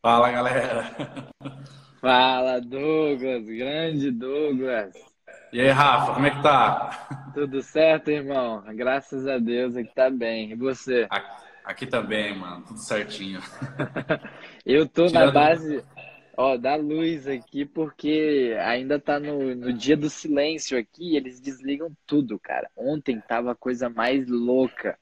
[0.00, 0.96] Fala, galera.
[2.00, 4.94] Fala, Douglas, grande Douglas.
[5.52, 7.30] E aí, Rafa, como é que tá?
[7.34, 8.62] Tudo certo, irmão?
[8.74, 10.52] Graças a Deus aqui tá bem.
[10.52, 11.08] E você?
[11.64, 13.40] Aqui também, mano, tudo certinho.
[14.64, 15.26] Eu tô Tirando...
[15.26, 15.84] na base,
[16.36, 21.90] ó, da luz aqui, porque ainda tá no, no dia do silêncio aqui, eles desligam
[22.06, 22.70] tudo, cara.
[22.76, 24.96] Ontem tava a coisa mais louca.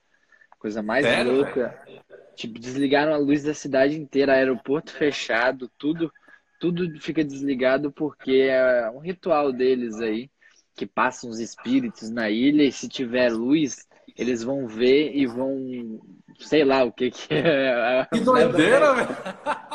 [0.59, 1.79] Coisa mais Sério, louca.
[1.87, 2.03] Véio?
[2.41, 6.11] Tipo, desligaram a luz da cidade inteira, aeroporto fechado, tudo,
[6.59, 10.31] tudo fica desligado porque é um ritual deles aí,
[10.75, 16.01] que passam os espíritos na ilha e se tiver luz, eles vão ver e vão,
[16.39, 18.07] sei lá o que que é.
[18.11, 19.17] Que doideira, velho!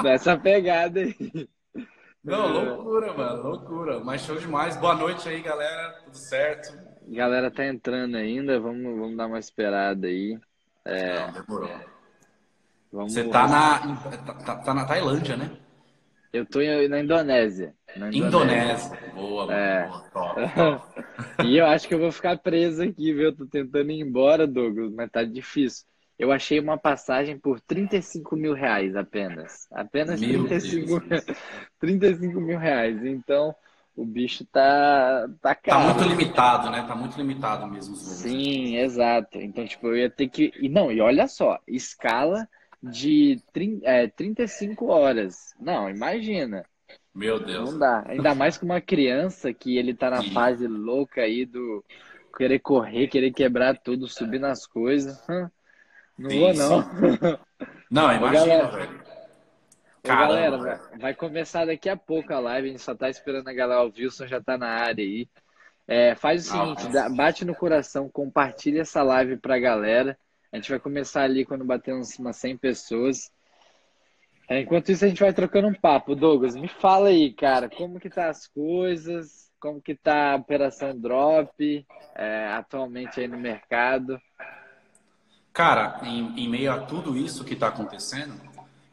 [0.03, 1.47] Nessa pegada aí.
[2.23, 3.99] Não, loucura, mano, loucura.
[3.99, 4.75] Mas show demais.
[4.77, 6.01] Boa noite aí, galera.
[6.03, 6.75] Tudo certo?
[7.09, 10.39] Galera tá entrando ainda, vamos, vamos dar uma esperada aí.
[10.83, 11.19] É...
[11.19, 11.94] Não, demorou.
[12.95, 13.11] Vamos...
[13.11, 15.51] Você tá na, tá, tá, tá, na Tailândia, né?
[16.31, 17.73] Eu tô na Indonésia.
[17.97, 18.27] Na Indonésia.
[18.27, 19.11] Indonésia.
[19.13, 19.87] Boa, é.
[19.87, 19.99] boa.
[20.13, 21.03] Top, top.
[21.45, 23.25] e eu acho que eu vou ficar preso aqui, viu?
[23.25, 25.85] Eu tô tentando ir embora, Douglas, mas tá difícil.
[26.17, 29.67] Eu achei uma passagem por 35 mil reais apenas.
[29.73, 31.01] Apenas Meu 35,
[31.77, 33.03] 35 mil reais.
[33.03, 33.53] Então,
[33.93, 35.87] o bicho tá, tá caro.
[35.87, 36.85] Tá muito limitado, né?
[36.87, 37.93] Tá muito limitado mesmo.
[37.97, 39.37] Sim, exato.
[39.37, 40.53] Então, tipo, eu ia ter que.
[40.61, 42.47] E não, e olha só, escala
[42.91, 45.53] de 30, é, 35 horas.
[45.59, 46.65] Não, imagina.
[47.13, 47.71] Meu Deus.
[47.71, 48.03] Não dá.
[48.07, 50.31] Ainda mais com uma criança que ele tá na Sim.
[50.31, 51.83] fase louca aí do
[52.35, 55.25] querer correr, querer quebrar tudo, subir nas coisas.
[56.17, 57.39] Não Sim, vou, não.
[57.89, 59.01] Não, imagina, velho.
[60.03, 63.85] galera, vai começar daqui a pouco a live, a gente só tá esperando a galera.
[63.85, 65.29] O Wilson já tá na área aí.
[65.87, 70.17] É, faz o seguinte, bate no coração, compartilha essa live pra galera.
[70.55, 73.29] A gente vai começar ali quando bater uns, umas 100 pessoas.
[74.47, 76.15] É, enquanto isso, a gente vai trocando um papo.
[76.15, 79.51] Douglas, me fala aí, cara, como que tá as coisas?
[79.59, 84.17] Como que tá a operação Drop é, atualmente aí no mercado?
[85.51, 88.33] Cara, em, em meio a tudo isso que está acontecendo,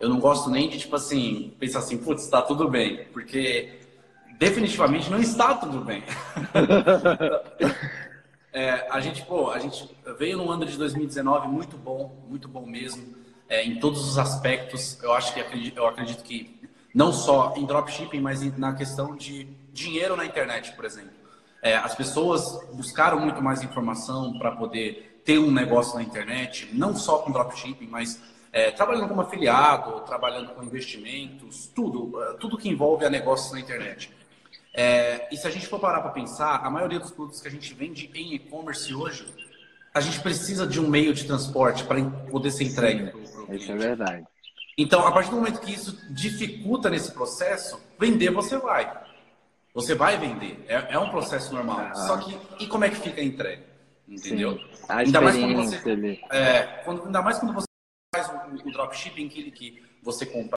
[0.00, 3.04] eu não gosto nem de, tipo assim, pensar assim, putz, está tudo bem.
[3.12, 3.78] Porque
[4.36, 6.02] definitivamente não está tudo bem.
[8.52, 12.66] É, a gente, pô, a gente veio num ano de 2019 muito bom, muito bom
[12.66, 13.14] mesmo,
[13.48, 15.02] é, em todos os aspectos.
[15.02, 16.60] Eu acho que eu acredito que
[16.94, 21.22] não só em dropshipping, mas na questão de dinheiro na internet, por exemplo.
[21.62, 26.94] É, as pessoas buscaram muito mais informação para poder ter um negócio na internet, não
[26.94, 28.20] só com dropshipping, mas
[28.52, 33.60] é, trabalhando como afiliado, trabalhando com investimentos, tudo, é, tudo que envolve a negócios na
[33.60, 34.12] internet.
[34.74, 37.50] É, e se a gente for parar para pensar, a maioria dos produtos que a
[37.50, 39.26] gente vende em e-commerce hoje,
[39.92, 43.12] a gente precisa de um meio de transporte para poder ser entregue.
[43.50, 44.26] Isso é verdade.
[44.78, 48.90] Então, a partir do momento que isso dificulta nesse processo, vender você vai.
[49.74, 50.64] Você vai vender.
[50.66, 51.80] É, é um processo normal.
[51.80, 51.94] Ah.
[51.94, 53.62] Só que, e como é que fica a entrega?
[54.08, 54.58] Entendeu?
[54.88, 56.20] A ainda mais quando você.
[56.30, 57.66] É, quando, ainda mais quando você
[58.14, 60.56] faz o, o dropshipping que, que você compra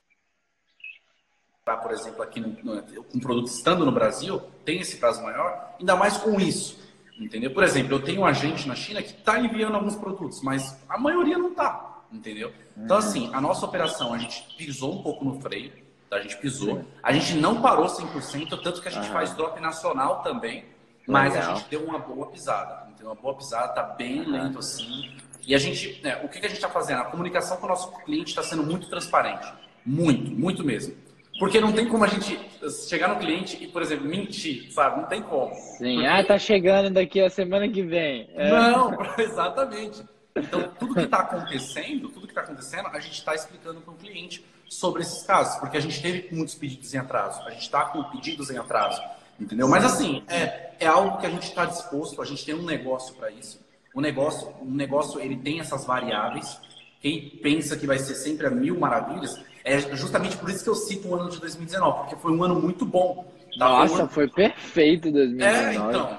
[1.65, 2.83] por exemplo, aqui no, no,
[3.15, 6.79] um produto estando no Brasil, tem esse prazo maior, ainda mais com isso.
[7.19, 7.51] Entendeu?
[7.51, 10.95] Por exemplo, eu tenho um agente na China que está enviando alguns produtos, mas a
[10.95, 12.03] maioria não está.
[12.11, 12.53] Entendeu?
[12.77, 15.71] Então, assim, a nossa operação, a gente pisou um pouco no freio,
[16.07, 16.17] tá?
[16.17, 16.85] a gente pisou.
[17.01, 20.65] A gente não parou 100%, tanto que a gente faz drop nacional também,
[21.07, 21.51] mas Legal.
[21.51, 22.85] a gente deu uma boa pisada.
[22.89, 23.07] Entendeu?
[23.07, 25.17] Uma boa pisada, tá bem lento assim.
[25.47, 27.01] E a gente, né, o que, que a gente está fazendo?
[27.01, 29.51] A comunicação com o nosso cliente está sendo muito transparente.
[29.83, 30.95] Muito, muito mesmo.
[31.37, 32.39] Porque não tem como a gente
[32.87, 35.01] chegar no cliente e, por exemplo, mentir, sabe?
[35.01, 35.53] Não tem como.
[35.53, 36.07] Sim, Porque...
[36.07, 38.29] ah, tá chegando daqui a semana que vem.
[38.33, 38.49] É.
[38.49, 40.03] Não, exatamente.
[40.37, 43.97] Então, tudo que está acontecendo, tudo que está acontecendo, a gente está explicando para o
[43.97, 47.85] cliente sobre esses casos, porque a gente teve muitos pedidos em atraso, a gente está
[47.85, 49.01] com pedidos em atraso,
[49.39, 49.67] entendeu?
[49.67, 53.15] Mas assim, é, é algo que a gente está disposto, a gente tem um negócio
[53.15, 53.63] para isso.
[53.93, 56.59] O negócio, o negócio ele tem essas variáveis.
[56.99, 60.75] Quem pensa que vai ser sempre a mil maravilhas, é justamente por isso que eu
[60.75, 63.25] cito o ano de 2019, porque foi um ano muito bom.
[63.57, 63.67] Tá?
[63.67, 64.09] Nossa, foi, um ano...
[64.09, 65.57] foi perfeito 2019.
[65.57, 66.17] É, então,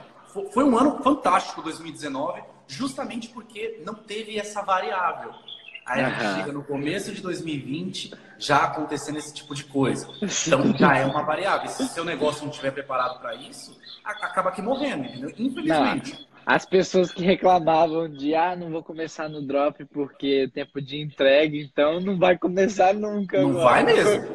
[0.50, 5.30] foi um ano fantástico 2019, justamente porque não teve essa variável.
[5.86, 10.08] Aí a gente chega no começo de 2020 já acontecendo esse tipo de coisa.
[10.20, 11.68] Então já é uma variável.
[11.68, 15.32] Se seu negócio não estiver preparado para isso, acaba aqui morrendo, entendeu?
[15.38, 16.12] Infelizmente.
[16.12, 16.25] Não.
[16.46, 21.02] As pessoas que reclamavam de ah, não vou começar no drop porque é tempo de
[21.02, 23.42] entrega, então não vai começar nunca.
[23.42, 24.28] Não vai mesmo.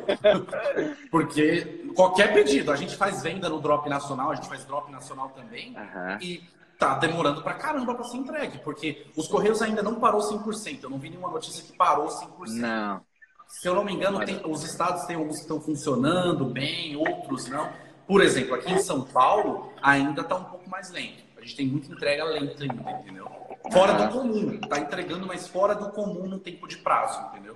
[1.09, 5.29] porque qualquer pedido, a gente faz venda no drop nacional, a gente faz drop nacional
[5.29, 6.17] também, uhum.
[6.19, 6.43] e
[6.77, 10.83] tá demorando pra caramba pra ser entregue, porque os Correios ainda não parou 100%.
[10.83, 12.27] Eu não vi nenhuma notícia que parou 100%.
[12.55, 13.01] Não.
[13.47, 17.47] Se eu não me engano, tem, os estados têm alguns que estão funcionando bem, outros
[17.47, 17.71] não.
[18.05, 21.30] Por exemplo, aqui em São Paulo ainda está um pouco mais lento.
[21.41, 23.27] A gente tem muita entrega lenta ainda, entendeu?
[23.73, 24.53] Fora do comum.
[24.53, 27.55] Está entregando, mas fora do comum no tempo de prazo, entendeu?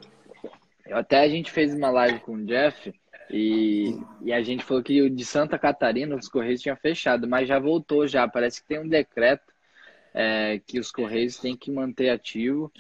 [0.92, 2.92] Até a gente fez uma live com o Jeff
[3.30, 7.48] e, e a gente falou que o de Santa Catarina, os Correios tinha fechado, mas
[7.48, 8.28] já voltou já.
[8.28, 9.54] Parece que tem um decreto
[10.16, 12.72] é, que os Correios têm que manter ativo.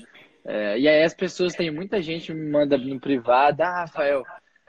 [0.44, 4.24] É, e aí as pessoas, tem muita gente me manda no privado, ah, Rafael,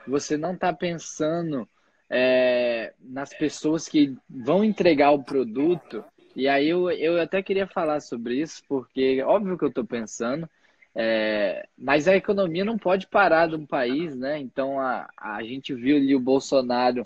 [0.07, 1.67] você não está pensando
[2.07, 6.05] é, nas pessoas que vão entregar o produto.
[6.37, 10.47] E aí eu, eu até queria falar sobre isso, porque óbvio que eu estou pensando,
[10.93, 14.37] é, mas a economia não pode parar de um país, né?
[14.37, 17.01] Então a, a gente viu ali o Bolsonaro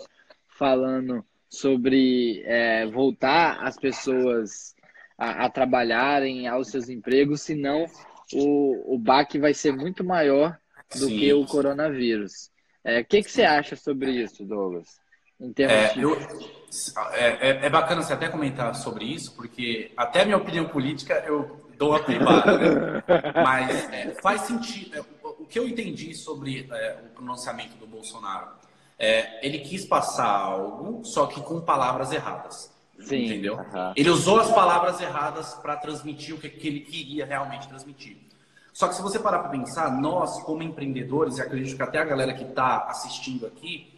[0.46, 4.74] falando sobre é, voltar as pessoas
[5.16, 7.86] a, a, trabalharem aos seus empregos, senão
[8.34, 10.58] o, o baque vai ser muito maior
[10.90, 11.18] do Sim.
[11.18, 12.50] que o coronavírus.
[12.84, 15.00] É, o que, que você acha sobre isso, Douglas?
[15.58, 16.16] É, eu,
[17.14, 21.14] é, é, é, bacana você até comentar sobre isso, porque até a minha opinião política
[21.26, 23.02] eu dou a privada, né?
[23.42, 24.96] Mas é, faz sentido.
[24.96, 28.48] É, o que eu entendi sobre é, o pronunciamento do Bolsonaro,
[29.42, 32.70] ele quis passar algo, só que com palavras erradas.
[33.00, 33.58] Sim, entendeu?
[33.96, 38.16] Ele usou as palavras erradas para transmitir o que, que ele queria realmente transmitir.
[38.72, 42.04] Só que se você parar para pensar, nós, como empreendedores, e acredito que até a
[42.04, 43.91] galera que está assistindo aqui,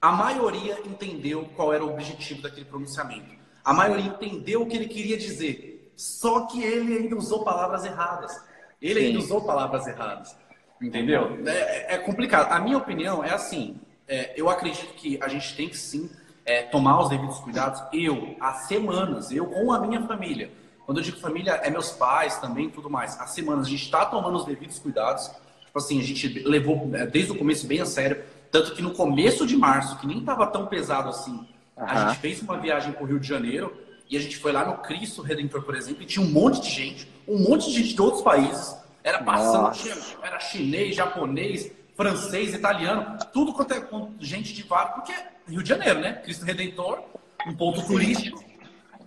[0.00, 3.36] a maioria entendeu qual era o objetivo daquele pronunciamento.
[3.64, 5.92] A maioria entendeu o que ele queria dizer.
[5.96, 8.32] Só que ele ainda usou palavras erradas.
[8.80, 9.06] Ele Sim.
[9.06, 10.36] ainda usou palavras erradas.
[10.80, 11.38] Entendeu?
[11.44, 12.52] É, é complicado.
[12.52, 16.08] A minha opinião é assim: é, eu acredito que a gente tem que sim
[16.46, 17.82] é, tomar os devidos cuidados.
[17.92, 20.50] Eu, há semanas, eu com a minha família,
[20.86, 23.20] quando eu digo família, é meus pais também tudo mais.
[23.20, 25.30] Há semanas a gente está tomando os devidos cuidados.
[25.66, 28.22] Tipo assim, a gente levou é, desde o começo bem a sério.
[28.50, 31.46] Tanto que no começo de março, que nem estava tão pesado assim,
[31.76, 31.84] uhum.
[31.84, 33.76] a gente fez uma viagem para o Rio de Janeiro
[34.08, 36.70] e a gente foi lá no Cristo Redentor, por exemplo, e tinha um monte de
[36.70, 38.76] gente, um monte de gente de outros países.
[39.04, 43.86] Era passando, tinha, era chinês, japonês, francês, italiano, tudo quanto é
[44.18, 45.14] gente de vários, porque
[45.46, 46.14] Rio de Janeiro, né?
[46.14, 47.02] Cristo Redentor,
[47.46, 48.42] um ponto turístico,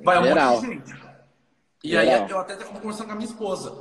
[0.04, 0.56] vai um Geral.
[0.56, 0.94] monte de gente.
[1.84, 2.24] E Geral.
[2.24, 3.74] aí eu até estava conversando com a minha esposa.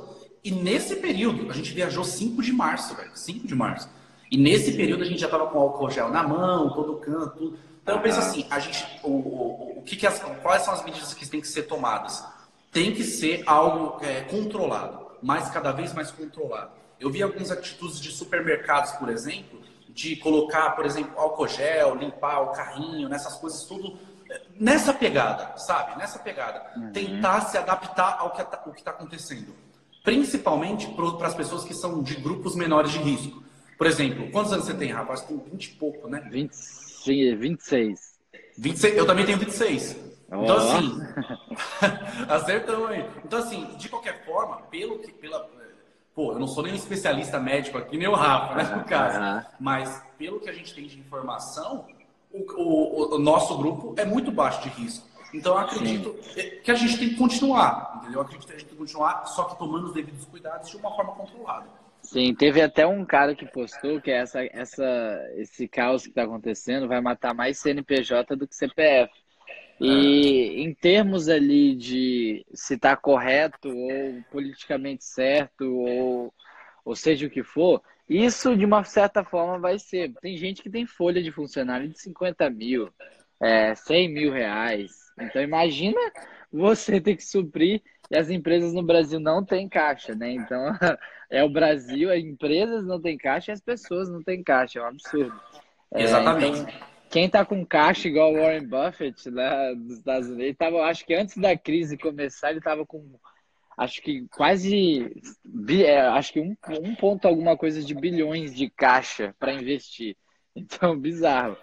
[0.43, 3.11] E nesse período, a gente viajou 5 de março, velho.
[3.13, 3.89] 5 de março.
[4.31, 7.57] E nesse período a gente já estava com álcool gel na mão, todo canto.
[7.83, 10.83] Então eu penso assim, a gente, o, o, o que, que as, quais são as
[10.85, 12.25] medidas que têm que ser tomadas?
[12.71, 16.71] Tem que ser algo é, controlado, mas cada vez mais controlado.
[16.99, 22.41] Eu vi algumas atitudes de supermercados, por exemplo, de colocar, por exemplo, álcool gel, limpar
[22.43, 23.99] o carrinho, nessas coisas tudo
[24.59, 25.97] nessa pegada, sabe?
[25.97, 26.63] Nessa pegada.
[26.75, 26.91] Uhum.
[26.91, 29.55] Tentar se adaptar ao que tá, está acontecendo.
[30.03, 33.43] Principalmente para as pessoas que são de grupos menores de risco.
[33.81, 35.21] Por exemplo, quantos anos você tem, rapaz?
[35.21, 36.19] Tem 20 e pouco, né?
[36.29, 38.19] 20, 26.
[38.55, 38.95] 26.
[38.95, 39.97] Eu também tenho 26.
[40.29, 40.35] Oh.
[40.35, 41.01] Então, assim,
[42.29, 43.09] acertamos aí.
[43.25, 45.49] Então, assim, de qualquer forma, pelo que, pela,
[46.13, 49.47] Pô, eu não sou nenhum especialista médico aqui, nem o Rafa, né, no caso.
[49.59, 51.87] Mas, pelo que a gente tem de informação,
[52.31, 55.07] o, o, o nosso grupo é muito baixo de risco.
[55.33, 56.51] Então, eu acredito Sim.
[56.63, 58.19] que a gente tem que continuar, entendeu?
[58.19, 60.77] Eu acredito que a gente tem que continuar, só que tomando os devidos cuidados de
[60.77, 61.80] uma forma controlada.
[62.11, 66.85] Sim, teve até um cara que postou que essa, essa, esse caos que está acontecendo
[66.85, 69.09] vai matar mais CNPJ do que CPF.
[69.79, 76.33] E em termos ali de se está correto ou politicamente certo ou,
[76.83, 80.11] ou seja o que for, isso de uma certa forma vai ser.
[80.21, 82.89] Tem gente que tem folha de funcionário de 50 mil,
[83.39, 84.91] é, 100 mil reais.
[85.17, 85.97] Então imagina
[86.51, 90.33] você ter que suprir e as empresas no Brasil não têm caixa, né?
[90.33, 90.59] Então
[91.31, 94.83] é o Brasil, as empresas não têm caixa e as pessoas não têm caixa, é
[94.83, 95.33] um absurdo.
[95.93, 96.59] É, Exatamente.
[96.59, 101.13] Então, quem tá com caixa igual Warren Buffett lá dos Estados Unidos, tava, acho que
[101.13, 103.17] antes da crise começar, ele tava com
[103.77, 105.09] acho que quase
[105.85, 110.17] é, acho que um, um ponto alguma coisa de bilhões de caixa para investir.
[110.53, 111.57] Então, bizarro.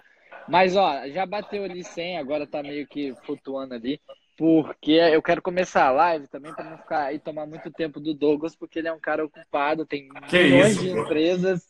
[0.49, 4.01] Mas ó, já bateu ali 100, agora tá meio que flutuando ali,
[4.39, 8.15] porque eu quero começar a live também para não ficar aí tomar muito tempo do
[8.15, 11.01] Douglas, porque ele é um cara ocupado, tem que milhões isso, de pô?
[11.03, 11.67] empresas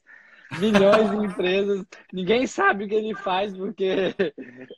[0.59, 1.85] milhões de empresas.
[2.13, 4.15] Ninguém sabe o que ele faz porque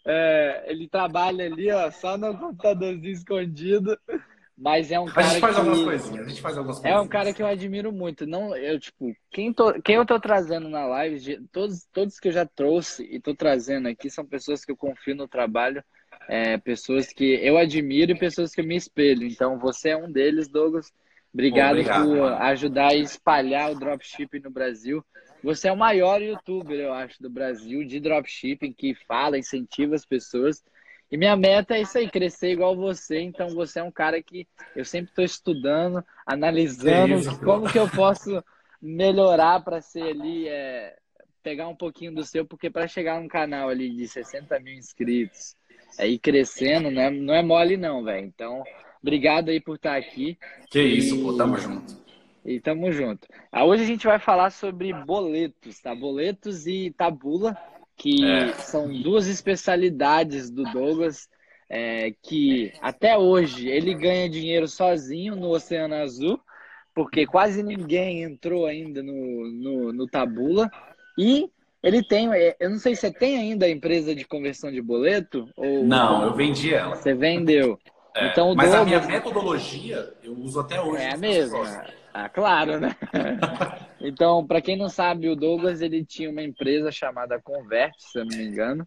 [0.07, 3.99] é, ele trabalha ali, ó, só no computadorzinho escondido.
[4.57, 5.27] Mas é um cara.
[5.27, 5.61] A gente faz que...
[5.61, 6.99] algumas coisinhas, a gente faz algumas coisinhas.
[6.99, 8.27] É um cara que eu admiro muito.
[8.27, 12.33] Não, eu, tipo, quem, tô, quem eu tô trazendo na live, todos, todos que eu
[12.33, 15.83] já trouxe e tô trazendo aqui são pessoas que eu confio no trabalho,
[16.31, 19.27] é, pessoas que eu admiro e pessoas que eu me espelho.
[19.27, 20.93] Então, você é um deles, Douglas.
[21.35, 22.37] Obrigado, Obrigado por mano.
[22.37, 25.05] ajudar a espalhar o dropshipping no Brasil.
[25.43, 30.07] você é o maior youtuber, eu acho, do Brasil de dropshipping que fala, incentiva as
[30.07, 30.63] pessoas.
[31.11, 33.19] E minha meta é isso aí, crescer igual você.
[33.21, 34.47] Então você é um cara que
[34.77, 38.41] eu sempre estou estudando, analisando isso, como que eu posso
[38.81, 40.97] melhorar para ser ali, é,
[41.43, 45.59] pegar um pouquinho do seu, porque para chegar num canal ali de 60 mil inscritos,
[45.99, 47.11] é, ir crescendo, né?
[47.11, 48.27] Não é mole não, velho.
[48.27, 48.63] Então,
[49.03, 50.39] obrigado aí por estar aqui.
[50.71, 50.99] Que e...
[50.99, 52.01] isso, pô, tamo junto.
[52.45, 53.29] E tamo junto.
[53.53, 55.95] Ah, hoje a gente vai falar sobre boletos, tá?
[55.95, 57.57] Boletos e tabula,
[57.97, 58.53] que é.
[58.55, 61.29] são duas especialidades do Douglas,
[61.69, 66.41] é, que até hoje ele ganha dinheiro sozinho no Oceano Azul,
[66.95, 70.71] porque quase ninguém entrou ainda no, no, no tabula.
[71.19, 71.51] E
[71.83, 74.83] ele tem, é, eu não sei se você tem ainda a empresa de conversão de
[74.83, 75.49] boleto?
[75.57, 76.95] Ou não, eu vendi ela.
[76.95, 77.79] Você vendeu.
[78.15, 78.81] É, então, mas Douglas...
[78.81, 81.03] a minha metodologia eu uso até hoje.
[81.03, 81.85] É a mesma.
[82.13, 82.97] Ah, claro, né?
[84.01, 88.25] então, para quem não sabe, o Douglas ele tinha uma empresa chamada Convert, se eu
[88.25, 88.87] não me engano.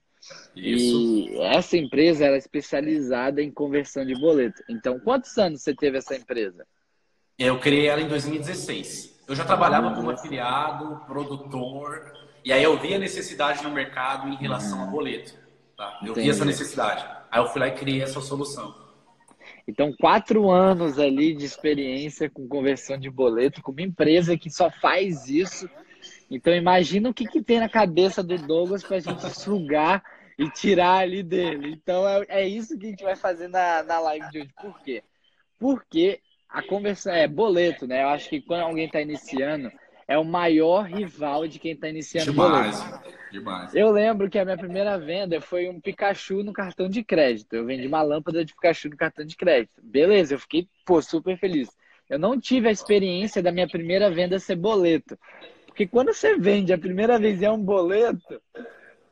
[0.55, 1.29] Isso.
[1.29, 4.61] E essa empresa era especializada em conversão de boleto.
[4.69, 6.65] Então, quantos anos você teve essa empresa?
[7.37, 9.23] Eu criei ela em 2016.
[9.27, 12.11] Eu já trabalhava como afiliado, produtor,
[12.43, 14.87] e aí eu vi a necessidade no mercado em relação uhum.
[14.87, 15.33] a boleto.
[15.77, 15.99] Tá?
[16.01, 16.25] Eu Entendi.
[16.25, 17.05] vi essa necessidade.
[17.31, 18.83] Aí eu fui lá e criei essa solução.
[19.67, 24.69] Então, quatro anos ali de experiência com conversão de boleto, com uma empresa que só
[24.69, 25.69] faz isso.
[26.29, 30.03] Então, imagina o que, que tem na cabeça do Douglas para a gente sugar
[30.37, 31.71] e tirar ali dele.
[31.71, 34.53] Então, é, é, isso que a gente vai fazer na, na live de hoje.
[34.61, 35.03] Por quê?
[35.57, 36.19] Porque
[36.49, 38.03] a conversão é boleto, né?
[38.03, 39.71] Eu acho que quando alguém está iniciando,
[40.07, 43.09] é o maior rival de quem está iniciando demais, boleto.
[43.31, 43.75] Demais.
[43.75, 47.53] Eu lembro que a minha primeira venda foi um Pikachu no cartão de crédito.
[47.53, 49.81] Eu vendi uma lâmpada de Pikachu no cartão de crédito.
[49.81, 51.69] Beleza, eu fiquei pô, super feliz.
[52.09, 55.17] Eu não tive a experiência da minha primeira venda ser boleto.
[55.65, 58.39] Porque quando você vende a primeira vez é um boleto,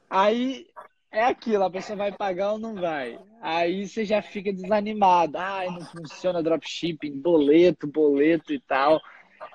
[0.07, 0.67] aí
[1.11, 3.19] é aquilo, a pessoa vai pagar ou não vai.
[3.41, 5.37] Aí você já fica desanimado.
[5.37, 9.01] Ai, não funciona dropshipping, boleto, boleto e tal.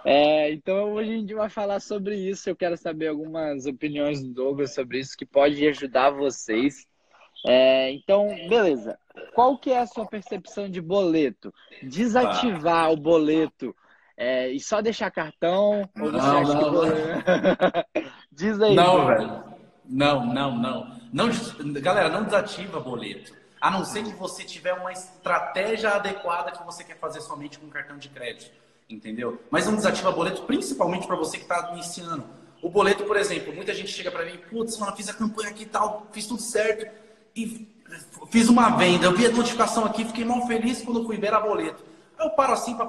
[0.05, 2.49] É, então hoje a gente vai falar sobre isso.
[2.49, 6.87] Eu quero saber algumas opiniões do Douglas sobre isso que pode ajudar vocês.
[7.45, 8.99] É, então, beleza.
[9.35, 11.53] Qual que é a sua percepção de boleto?
[11.83, 12.91] Desativar ah.
[12.91, 13.75] o boleto
[14.17, 15.89] é, e só deixar cartão?
[16.01, 16.65] Ou você não, acha não.
[16.65, 17.89] que boleto...
[18.31, 18.75] Diz aí.
[18.75, 19.45] Não, velho.
[19.85, 21.29] Não, não, não, não.
[21.81, 23.33] Galera, não desativa boleto.
[23.61, 27.69] A não ser que você tiver uma estratégia adequada que você quer fazer somente com
[27.69, 29.41] cartão de crédito entendeu?
[29.51, 32.25] Mas não desativa boleto, principalmente para você que está iniciando.
[32.63, 35.65] O boleto, por exemplo, muita gente chega para mim, putz, mano, fiz a campanha aqui
[35.65, 36.91] e tal, fiz tudo certo
[37.35, 37.69] e
[38.31, 41.41] fiz uma venda, eu vi a notificação aqui, fiquei mal feliz quando fui ver a
[41.41, 41.85] boleto.
[42.19, 42.87] Eu paro assim para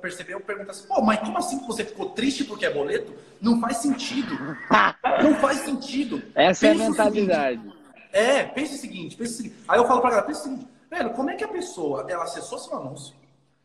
[0.00, 3.14] perceber, eu pergunto assim, pô, mas como assim que você ficou triste porque é boleto?
[3.40, 4.36] Não faz sentido.
[5.22, 6.22] Não faz sentido.
[6.34, 7.60] Essa pensa é a mentalidade.
[7.62, 7.76] Seguinte,
[8.12, 9.56] é, pensa o seguinte, pensa o seguinte.
[9.66, 12.24] Aí eu falo pra galera, pensa o seguinte, velho, como é que a pessoa, ela
[12.24, 13.14] acessou seu anúncio,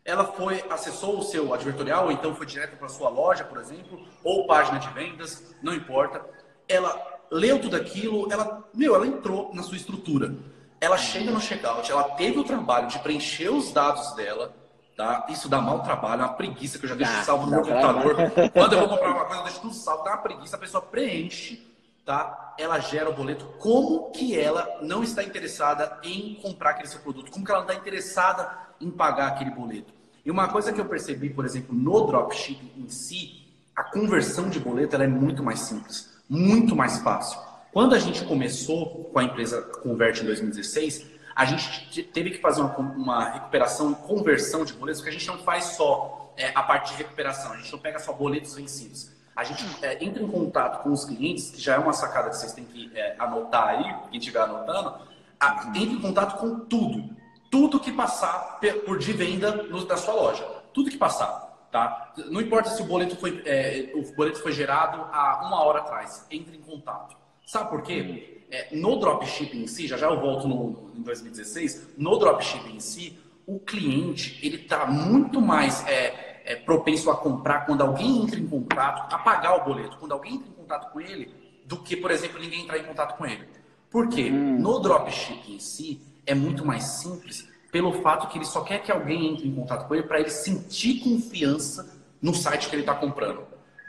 [0.03, 4.03] ela foi acessou o seu advertorial, ou então foi direto para sua loja, por exemplo,
[4.23, 6.25] ou página de vendas, não importa.
[6.67, 10.33] Ela leu tudo aquilo, ela, meu, ela entrou na sua estrutura.
[10.79, 14.55] Ela chega no checkout, ela teve o trabalho de preencher os dados dela,
[14.97, 15.27] tá?
[15.29, 17.61] Isso dá mau trabalho, é uma preguiça que eu já deixo ah, salvo no meu
[17.61, 18.15] computador.
[18.51, 20.81] Quando eu vou comprar uma coisa, eu deixo tudo salvo, dá uma preguiça, a pessoa
[20.81, 21.63] preenche,
[22.03, 22.55] tá?
[22.57, 23.45] Ela gera o boleto.
[23.59, 27.29] Como que ela não está interessada em comprar aquele seu produto?
[27.29, 29.93] Como que ela não está interessada em pagar aquele boleto.
[30.23, 34.59] E uma coisa que eu percebi, por exemplo, no dropshipping em si, a conversão de
[34.59, 37.39] boleto é muito mais simples, muito mais fácil.
[37.71, 42.61] Quando a gente começou com a empresa Convert em 2016, a gente teve que fazer
[42.61, 46.61] uma, uma recuperação e conversão de boletos, porque a gente não faz só é, a
[46.61, 49.09] parte de recuperação, a gente não pega só boletos vencidos.
[49.35, 52.37] A gente é, entra em contato com os clientes, que já é uma sacada que
[52.37, 54.93] vocês têm que é, anotar aí, quem estiver anotando,
[55.39, 57.20] a, entra em contato com tudo
[57.51, 59.51] tudo que passar por de venda
[59.85, 60.43] da sua loja.
[60.73, 62.13] Tudo que passar, tá?
[62.29, 66.25] Não importa se o boleto foi, é, o boleto foi gerado há uma hora atrás.
[66.31, 67.17] Entre em contato.
[67.45, 68.45] Sabe por quê?
[68.49, 72.79] É, no dropshipping em si, já já eu volto no, em 2016, no dropshipping em
[72.79, 78.39] si, o cliente ele está muito mais é, é, propenso a comprar quando alguém entra
[78.39, 81.33] em contato, a pagar o boleto, quando alguém entra em contato com ele,
[81.65, 83.45] do que, por exemplo, ninguém entrar em contato com ele.
[83.89, 84.29] Por quê?
[84.31, 84.59] Hum.
[84.59, 88.91] No dropshipping em si, é muito mais simples pelo fato que ele só quer que
[88.91, 92.93] alguém entre em contato com ele para ele sentir confiança no site que ele está
[92.93, 93.43] comprando.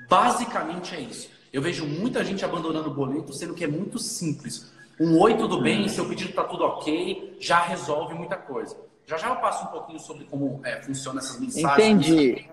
[0.08, 1.30] Basicamente é isso.
[1.52, 4.72] Eu vejo muita gente abandonando o boleto, sendo que é muito simples.
[4.98, 8.76] Um oi, tudo bem, seu pedido está tudo ok, já resolve muita coisa.
[9.04, 12.08] Já já eu passo um pouquinho sobre como é, funciona essas mensagens.
[12.08, 12.48] Entendi.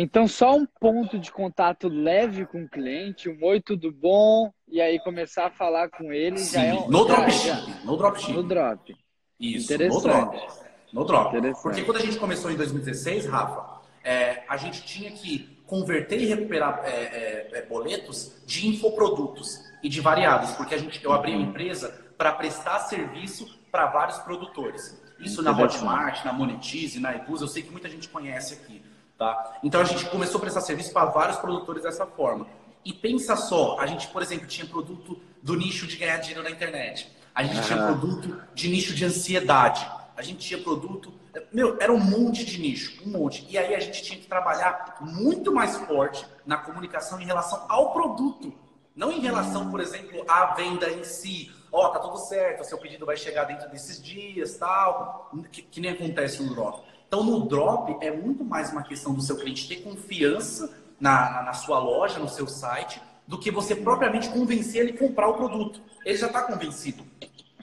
[0.00, 4.80] Então, só um ponto de contato leve com o cliente, um oi, tudo bom, e
[4.80, 6.88] aí começar a falar com ele Sim, já é um.
[6.88, 7.74] no dropshipping.
[7.84, 8.32] No dropshipping.
[8.32, 8.96] No drop.
[9.40, 10.04] Isso, Interessante.
[10.04, 10.48] no drop.
[10.92, 11.36] No drop.
[11.36, 11.62] Interessante.
[11.62, 16.26] Porque quando a gente começou em 2016, Rafa, é, a gente tinha que converter e
[16.26, 21.34] recuperar é, é, é, boletos de infoprodutos e de variados, porque a gente, eu abri
[21.34, 24.96] uma empresa para prestar serviço para vários produtores.
[25.18, 25.50] Isso na.
[25.50, 28.80] Hotmart, na Monetize, na Ibus, eu sei que muita gente conhece aqui.
[29.18, 29.58] Tá?
[29.64, 32.46] Então a gente começou a prestar serviço para vários produtores dessa forma.
[32.84, 36.50] E pensa só, a gente, por exemplo, tinha produto do nicho de ganhar dinheiro na
[36.50, 37.10] internet.
[37.34, 37.98] A gente tinha Aham.
[37.98, 39.90] produto de nicho de ansiedade.
[40.16, 41.12] A gente tinha produto.
[41.52, 43.44] Meu, era um monte de nicho, um monte.
[43.48, 47.92] E aí a gente tinha que trabalhar muito mais forte na comunicação em relação ao
[47.92, 48.52] produto.
[48.94, 51.52] Não em relação, por exemplo, à venda em si.
[51.70, 55.30] Ó, tá tudo certo, seu pedido vai chegar dentro desses dias, tal.
[55.52, 56.87] Que, que nem acontece no drop.
[57.08, 61.42] Então, no drop, é muito mais uma questão do seu cliente ter confiança na, na,
[61.44, 65.34] na sua loja, no seu site, do que você propriamente convencer ele a comprar o
[65.34, 65.80] produto.
[66.04, 67.02] Ele já está convencido.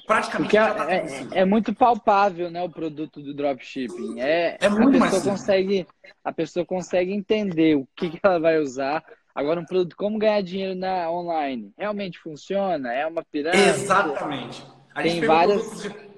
[0.08, 1.36] Praticamente já está é, convencido.
[1.36, 4.20] é, é muito palpável, né, o produto do dropshipping.
[4.20, 5.40] É, É muito a mais pessoa simples.
[5.42, 5.88] consegue,
[6.24, 9.04] a pessoa consegue entender o que, que ela vai usar.
[9.34, 11.72] Agora, um produto, como ganhar dinheiro na online?
[11.78, 12.92] Realmente funciona?
[12.94, 13.62] É uma pirâmide?
[13.64, 14.64] Exatamente.
[14.94, 16.15] A gente Tem várias- produtos de,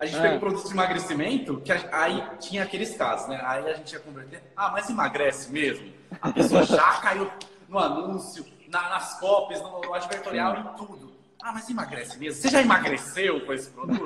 [0.00, 0.22] a gente Ah.
[0.22, 3.40] pegou produtos de emagrecimento, que aí tinha aqueles casos, né?
[3.44, 4.42] Aí a gente ia converter.
[4.56, 5.92] Ah, mas emagrece mesmo?
[6.20, 7.30] A pessoa já caiu
[7.68, 11.10] no anúncio, na- nas copies, no, no advertorial e tudo.
[11.42, 12.40] Ah, mas emagrece mesmo?
[12.40, 14.02] Você já emagreceu com esse produto?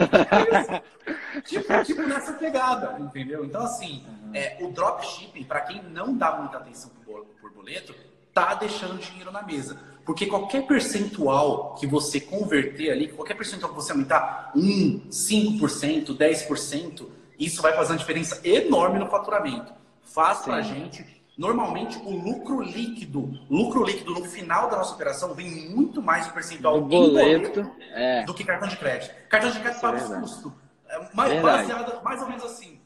[1.34, 3.44] É tipo, tipo nessa pegada, entendeu?
[3.44, 7.94] Então, assim, é, o dropshipping, para quem não dá muita atenção por, por boleto,
[8.32, 9.80] tá deixando dinheiro na mesa.
[10.04, 17.06] Porque qualquer percentual que você converter ali, qualquer percentual que você aumentar 1, 5%, 10%,
[17.38, 19.72] isso vai fazer uma diferença enorme no faturamento.
[20.02, 20.74] Faz pra Sim.
[20.74, 21.24] gente.
[21.36, 26.32] Normalmente, o lucro líquido, lucro líquido no final da nossa operação vem muito mais do
[26.32, 27.68] percentual Do boleto.
[27.92, 28.24] É.
[28.24, 29.12] do que cartão de crédito.
[29.28, 30.22] Cartão de crédito é paga os verdade.
[30.22, 30.52] custos.
[30.88, 32.78] É mais, baseado, mais ou menos assim.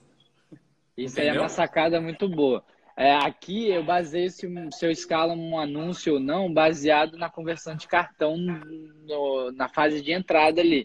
[0.96, 1.42] Isso aí é Entendeu?
[1.42, 2.64] uma sacada muito boa.
[2.98, 7.76] É, aqui eu baseio se, se eu escalo um anúncio ou não baseado na conversão
[7.76, 10.84] de cartão no- na fase de entrada ali.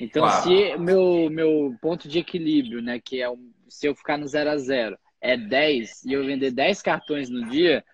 [0.00, 0.42] Então, Claro.
[0.42, 3.26] se meu, meu ponto de equilíbrio, né, que é
[3.68, 7.48] se eu ficar no 0 a 0 é 10 e eu vender 10 cartões no
[7.48, 7.84] dia,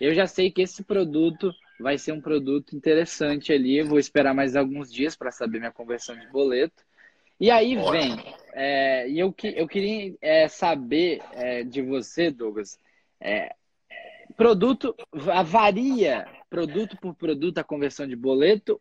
[0.00, 3.78] eu já sei que esse produto vai ser um produto interessante ali.
[3.78, 6.84] Eu vou esperar mais alguns dias para saber minha conversão de boleto.
[7.40, 8.16] E aí vem,
[8.52, 12.78] é, e eu, que- eu queria é, saber é, de você, Douglas,
[13.20, 13.54] é,
[14.36, 18.80] produto va- varia produto por produto a conversão de boleto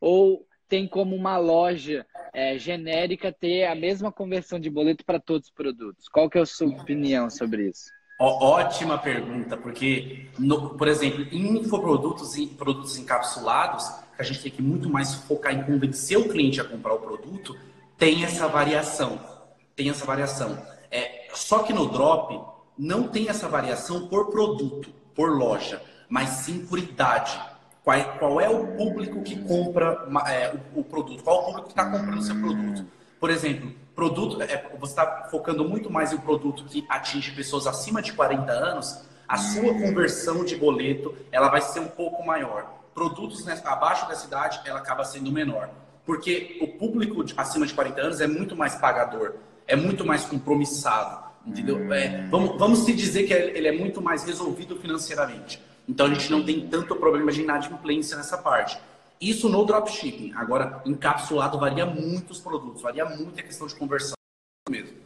[0.00, 5.48] ou tem como uma loja é, genérica ter a mesma conversão de boleto para todos
[5.48, 6.08] os produtos?
[6.08, 7.90] Qual que é a sua opinião sobre isso?
[8.20, 14.42] Ó- ótima pergunta, porque, no- por exemplo, em infoprodutos e produtos encapsulados, que a gente
[14.42, 17.56] tem que muito mais focar em convencer o cliente a comprar o produto,
[17.96, 19.18] tem essa variação.
[19.74, 20.60] Tem essa variação.
[20.90, 22.38] É, só que no drop
[22.78, 27.38] não tem essa variação por produto, por loja, mas sim por idade.
[27.82, 31.22] Qual é, qual é o público que compra é, o, o produto?
[31.24, 32.86] Qual é o público que está comprando o seu produto?
[33.18, 38.00] Por exemplo, produto, é, você está focando muito mais em produto que atinge pessoas acima
[38.00, 42.64] de 40 anos, a sua conversão de boleto ela vai ser um pouco maior.
[42.94, 45.68] Produtos abaixo dessa idade, ela acaba sendo menor.
[46.06, 49.34] Porque o público de- acima de 40 anos é muito mais pagador,
[49.66, 51.27] é muito mais compromissado.
[51.46, 51.92] Entendeu?
[51.92, 55.60] É, vamos, vamos se dizer que ele é muito mais resolvido financeiramente.
[55.88, 58.78] Então a gente não tem tanto problema de inadimplência nessa parte.
[59.20, 60.32] Isso no dropshipping.
[60.34, 64.14] Agora, encapsulado varia muito os produtos, varia muito a questão de conversão
[64.68, 64.96] mesmo.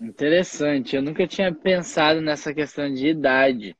[0.00, 3.76] Interessante, eu nunca tinha pensado nessa questão de idade.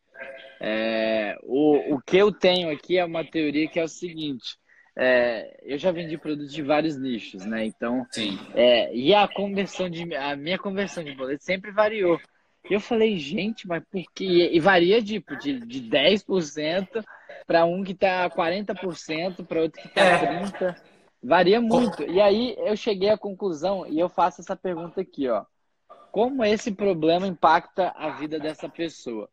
[0.60, 4.58] É, o, o que eu tenho aqui é uma teoria que é o seguinte:
[5.02, 7.64] é, eu já vendi produtos de vários nichos, né?
[7.64, 8.06] Então,
[8.54, 12.20] é, e a conversão de a minha conversão de boleto sempre variou.
[12.68, 14.50] E eu falei, gente, mas por quê?
[14.52, 17.02] E varia tipo, de, de 10%
[17.46, 20.42] para um que tá 40%, para outro que tá É.
[20.44, 20.76] 30%.
[21.22, 22.02] Varia muito.
[22.02, 25.46] E aí eu cheguei à conclusão e eu faço essa pergunta aqui, ó.
[26.12, 29.30] Como esse problema impacta a vida dessa pessoa?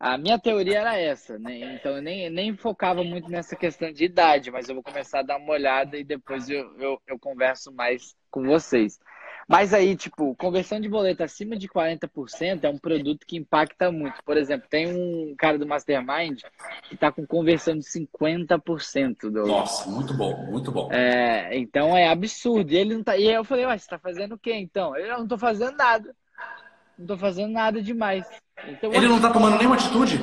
[0.00, 1.74] A minha teoria era essa, né?
[1.74, 5.22] Então eu nem, nem focava muito nessa questão de idade, mas eu vou começar a
[5.22, 8.98] dar uma olhada e depois eu, eu, eu converso mais com vocês.
[9.46, 14.22] Mas aí, tipo, conversão de boleto acima de 40% é um produto que impacta muito.
[14.24, 16.44] Por exemplo, tem um cara do Mastermind
[16.84, 19.46] que está com conversão de 50% do.
[19.46, 20.90] Nossa, muito bom, muito bom.
[20.90, 22.72] É, então é absurdo.
[22.72, 23.18] E ele não tá.
[23.18, 24.96] E aí eu falei, ué, você tá fazendo o quê então?
[24.96, 26.14] Ele, eu não tô fazendo nada.
[27.00, 28.28] Não tô fazendo nada demais.
[28.68, 30.20] Então, Ele não tá tomando nenhuma atitude?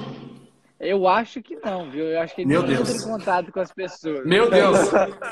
[0.79, 2.05] Eu acho que não, viu?
[2.05, 3.03] Eu acho que ele Meu tem Deus.
[3.03, 4.23] contato com as pessoas.
[4.23, 4.77] Meu Deus!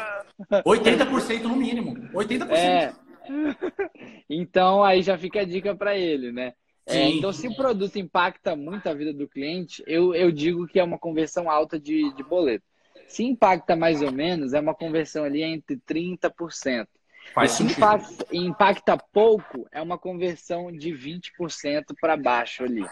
[0.65, 1.93] 80% no mínimo.
[2.13, 2.49] 80%.
[2.51, 2.93] É.
[4.27, 6.53] Então aí já fica a dica para ele, né?
[6.87, 10.79] É, então, se o produto impacta muito a vida do cliente, eu, eu digo que
[10.79, 12.63] é uma conversão alta de, de boleto.
[13.07, 16.87] Se impacta mais ou menos, é uma conversão ali entre 30%.
[17.33, 22.85] Faz impacta, impacta pouco, é uma conversão de 20% para baixo ali.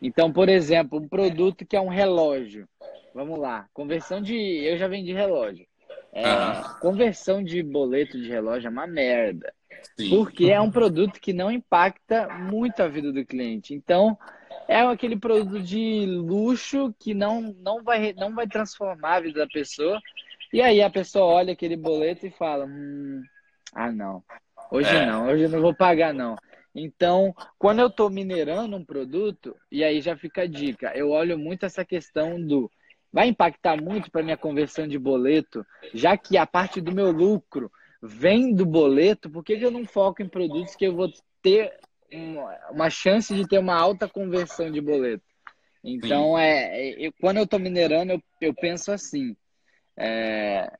[0.00, 2.68] Então, por exemplo, um produto que é um relógio.
[3.14, 4.34] Vamos lá, conversão de.
[4.34, 5.66] Eu já vendi relógio.
[6.12, 6.76] É, Aham.
[6.80, 9.52] Conversão de boleto de relógio é uma merda.
[9.96, 10.10] Sim.
[10.10, 13.74] Porque é um produto que não impacta muito a vida do cliente.
[13.74, 14.16] Então,
[14.68, 19.46] é aquele produto de luxo que não, não, vai, não vai transformar a vida da
[19.46, 20.00] pessoa.
[20.52, 23.22] E aí a pessoa olha aquele boleto e fala: hum,
[23.72, 24.22] ah, não,
[24.70, 25.06] hoje É.
[25.06, 26.36] não, hoje eu não vou pagar, não.
[26.74, 31.38] Então, quando eu estou minerando um produto, e aí já fica a dica, eu olho
[31.38, 32.70] muito essa questão do
[33.12, 37.70] vai impactar muito para minha conversão de boleto, já que a parte do meu lucro
[38.02, 41.78] vem do boleto, por que, eu não foco em produtos que eu vou ter
[42.10, 45.22] uma, uma chance de ter uma alta conversão de boleto?
[45.84, 49.36] Então, é, é, eu- quando eu estou minerando, eu, eu penso assim.
[49.96, 50.72] É,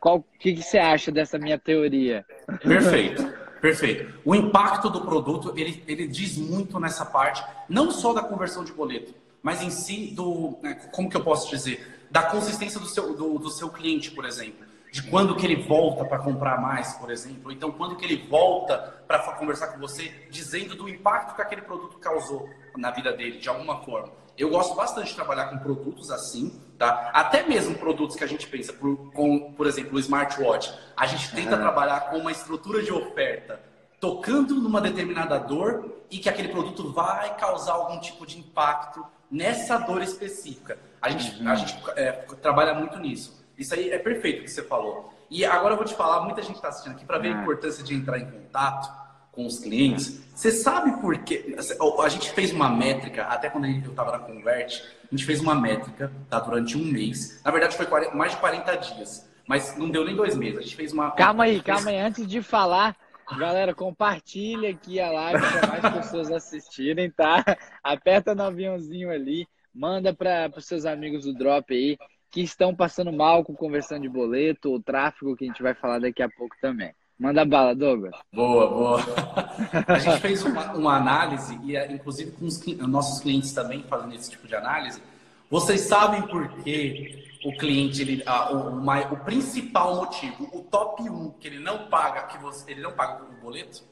[0.00, 2.24] qual que, que você acha dessa minha teoria?
[2.62, 3.24] Perfeito,
[3.60, 4.20] perfeito.
[4.24, 8.72] O impacto do produto, ele, ele diz muito nessa parte, não só da conversão de
[8.72, 13.14] boleto, mas em si do, né, como que eu posso dizer, da consistência do seu,
[13.14, 14.66] do, do seu cliente, por exemplo.
[14.90, 17.52] De quando que ele volta para comprar mais, por exemplo.
[17.52, 21.98] Então, quando que ele volta para conversar com você, dizendo do impacto que aquele produto
[21.98, 24.10] causou na vida dele, de alguma forma.
[24.38, 27.10] Eu gosto bastante de trabalhar com produtos assim, tá?
[27.14, 30.72] Até mesmo produtos que a gente pensa, por, com, por exemplo, o smartwatch.
[30.96, 31.58] A gente tenta Ah.
[31.58, 33.60] trabalhar com uma estrutura de oferta
[33.98, 39.78] tocando numa determinada dor e que aquele produto vai causar algum tipo de impacto nessa
[39.78, 40.78] dor específica.
[41.00, 43.42] A gente, a gente é, trabalha muito nisso.
[43.56, 45.12] Isso aí é perfeito o que você falou.
[45.30, 47.42] E agora eu vou te falar, muita gente está assistindo aqui para ver a Ah.
[47.42, 49.05] importância de entrar em contato
[49.36, 50.24] com os clientes.
[50.34, 51.54] Você sabe por quê?
[52.02, 55.54] A gente fez uma métrica, até quando eu estava na Convert, a gente fez uma
[55.54, 57.40] métrica tá, durante um mês.
[57.44, 59.30] Na verdade, foi 40 mais de 40 dias.
[59.46, 60.58] Mas não deu nem dois meses.
[60.58, 61.12] A gente fez uma.
[61.12, 61.98] Calma aí, calma aí.
[61.98, 62.96] Antes de falar,
[63.38, 67.44] galera, compartilha aqui a live para mais pessoas assistirem, tá?
[67.84, 71.96] Aperta no aviãozinho ali, manda para os seus amigos do Drop aí
[72.30, 76.00] que estão passando mal com conversão de boleto ou tráfego, que a gente vai falar
[76.00, 76.92] daqui a pouco também.
[77.18, 78.14] Manda bala, Douglas.
[78.32, 79.00] Boa, boa.
[79.88, 84.14] A gente fez uma, uma análise, e é, inclusive com os nossos clientes também fazendo
[84.14, 85.02] esse tipo de análise.
[85.50, 91.30] Vocês sabem por que o cliente, ele, ah, o, o principal motivo, o top 1
[91.40, 93.82] que ele não paga, que você, ele não paga o boleto?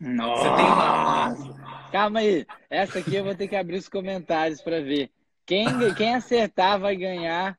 [0.00, 1.34] Você tem uma.
[1.90, 2.46] Calma aí.
[2.68, 5.10] Essa aqui eu vou ter que abrir os comentários para ver.
[5.46, 7.58] Quem, quem acertar vai ganhar,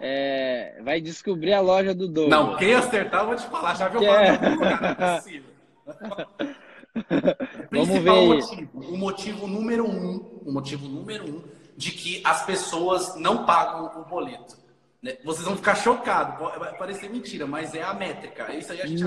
[0.00, 2.28] é, vai descobrir a loja do Douglas.
[2.38, 3.74] Não, quem acertar, eu vou te falar.
[3.76, 4.38] Já viu Que é?
[4.38, 5.50] não é possível.
[6.96, 11.42] O Vamos ver motivo, o motivo número um, o motivo número um
[11.76, 14.56] de que as pessoas não pagam o boleto.
[15.02, 15.18] né?
[15.22, 18.50] Vocês vão ficar chocados, vai parecer mentira, mas é a métrica.
[18.54, 19.04] Isso aí a gente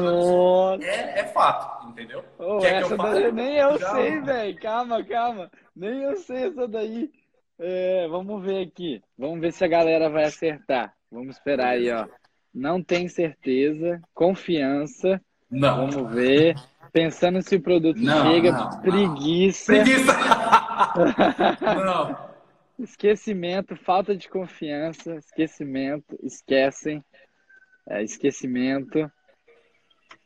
[0.83, 2.23] é, é fato, entendeu?
[2.61, 3.23] Quer que essa eu fale?
[3.23, 4.59] daí nem eu Já- sei, velho.
[4.61, 5.51] Calma, calma.
[5.75, 7.09] Nem eu sei essa daí.
[7.59, 9.01] É, vamos ver aqui.
[9.17, 10.93] Vamos ver se a galera vai acertar.
[11.11, 12.07] Vamos esperar aí, ó.
[12.53, 14.01] Não tem certeza.
[14.13, 15.21] Confiança.
[15.51, 15.89] Não.
[15.89, 16.55] Vamos ver.
[16.91, 18.51] Pensando se o produto Não, chega.
[18.51, 18.81] não, não.
[18.81, 19.73] preguiça.
[19.73, 20.13] Preguiça!
[21.85, 22.29] não.
[22.79, 23.75] Esquecimento.
[23.75, 25.15] Falta de confiança.
[25.15, 26.17] Esquecimento.
[26.23, 27.03] Esquecem.
[27.87, 29.11] É, esquecimento.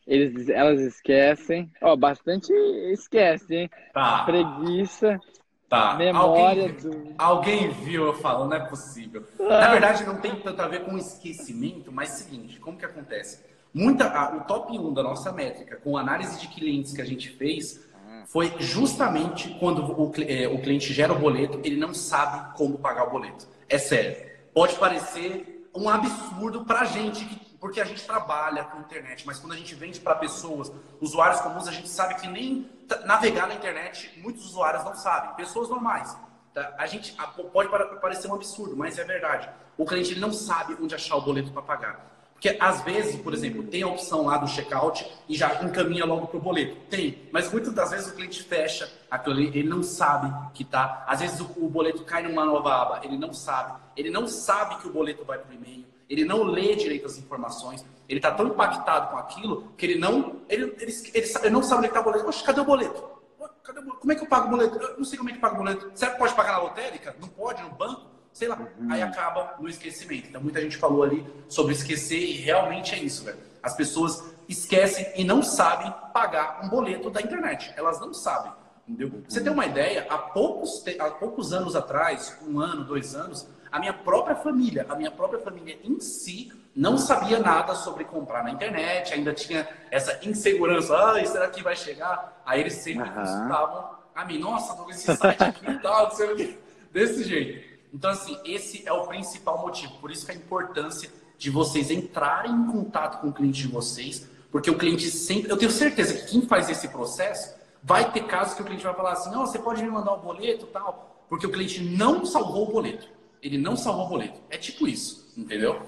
[0.06, 1.72] Eles, elas esquecem.
[1.82, 2.52] Ó, bastante
[2.92, 3.70] esquece, hein?
[3.94, 5.20] Tá, Preguiça.
[5.74, 5.96] Tá.
[5.96, 7.14] Memória Alguém, do.
[7.18, 9.24] alguém viu eu falando, não é possível.
[9.40, 13.40] Na verdade, não tem tanto a ver com esquecimento, mas seguinte, como que acontece?
[13.74, 17.30] Muita, a- o top 1 da nossa métrica, com análise de clientes que a gente
[17.30, 17.82] fez,
[18.28, 23.08] foi justamente quando o, eh, o cliente gera o boleto, ele não sabe como pagar
[23.08, 23.48] o boleto.
[23.68, 24.16] É sério.
[24.54, 29.54] Pode parecer um absurdo pra gente, que- porque a gente trabalha com internet, mas quando
[29.54, 32.70] a gente vende para pessoas, usuários comuns, a gente sabe que nem
[33.06, 36.14] navegar na internet, muitos usuários não sabem, pessoas normais.
[36.54, 36.76] Tá?
[36.78, 37.16] A gente
[37.54, 39.50] pode para- parecer um absurdo, mas é verdade.
[39.78, 42.12] O cliente não sabe onde achar o boleto para pagar.
[42.34, 46.28] Porque às vezes, por exemplo, tem a opção lá do checkout e já encaminha logo
[46.28, 46.76] pro boleto.
[46.90, 51.06] Tem, mas muitas das vezes o cliente fecha aquilo ali, ele não sabe que tá.
[51.08, 53.82] Às vezes o, o boleto cai numa nova aba, ele não sabe.
[53.96, 55.94] Ele não sabe que o boleto vai pro e-mail.
[56.10, 57.86] Ele não lê direito as informações.
[58.08, 61.80] Ele tá tão impactado com aquilo que ele não, ele, ele, ele, ele não sabe
[61.80, 62.26] onde é que tá o boleto.
[62.26, 63.04] Poxa, cadê o boleto?
[63.64, 64.00] Cadê o boleto?
[64.00, 64.78] Como é que eu pago o boleto?
[64.78, 65.92] Eu não sei como é que paga o boleto.
[65.96, 67.16] Será que pode pagar na lotérica?
[67.20, 68.14] Não pode, no banco?
[68.34, 68.92] sei lá, uhum.
[68.92, 70.28] aí acaba no esquecimento.
[70.30, 73.38] Então muita gente falou ali sobre esquecer e realmente é isso, velho.
[73.62, 77.72] As pessoas esquecem e não sabem pagar um boleto da internet.
[77.78, 78.52] Elas não sabem.
[78.88, 79.10] Entendeu?
[79.10, 83.48] Pra você ter uma ideia, há poucos, há poucos anos atrás, um ano, dois anos,
[83.74, 88.44] a minha própria família, a minha própria família em si, não sabia nada sobre comprar
[88.44, 92.40] na internet, ainda tinha essa insegurança, ah, será que vai chegar?
[92.46, 93.16] Aí eles sempre uhum.
[93.16, 96.60] consultavam a mim, nossa, tô com esse site aqui e tal, não sei o que,
[96.92, 97.74] desse jeito.
[97.92, 99.94] Então, assim, esse é o principal motivo.
[100.00, 104.28] Por isso que a importância de vocês entrarem em contato com o cliente de vocês,
[104.52, 105.52] porque o cliente sempre.
[105.52, 108.94] Eu tenho certeza que quem faz esse processo vai ter casos que o cliente vai
[108.94, 112.70] falar assim: não, você pode me mandar o boleto tal, porque o cliente não salvou
[112.70, 113.13] o boleto.
[113.44, 114.40] Ele não salvou o boleto.
[114.50, 115.84] É tipo isso, entendeu?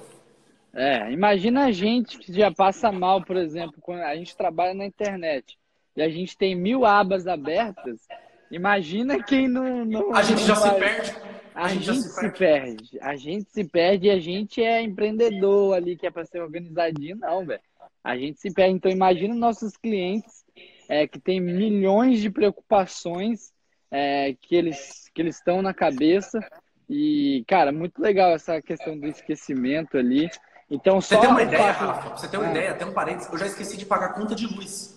[0.74, 4.86] É, imagina a gente que já passa mal, por exemplo, quando a gente trabalha na
[4.86, 5.58] internet
[5.96, 8.02] e a gente tem mil abas abertas.
[8.52, 9.86] Imagina quem não.
[9.86, 11.16] não a gente não já se perde.
[11.54, 12.38] A, a gente, gente se, perde.
[12.38, 13.00] perde.
[13.00, 17.16] A gente se perde e a gente é empreendedor ali, que é para ser organizadinho,
[17.16, 17.62] não, velho.
[18.04, 18.76] A gente se perde.
[18.76, 20.44] Então, imagina nossos clientes
[20.90, 23.54] é, que tem milhões de preocupações
[23.90, 26.40] é, que eles que eles estão na cabeça.
[26.90, 30.30] E, cara, muito legal essa questão do esquecimento ali.
[30.70, 31.16] Então, só.
[31.16, 32.10] Você tem uma ideia, Rafa?
[32.10, 32.52] Você tem uma ah.
[32.52, 33.32] ideia, tem um parênteses.
[33.32, 34.96] Eu já esqueci de pagar conta de luz.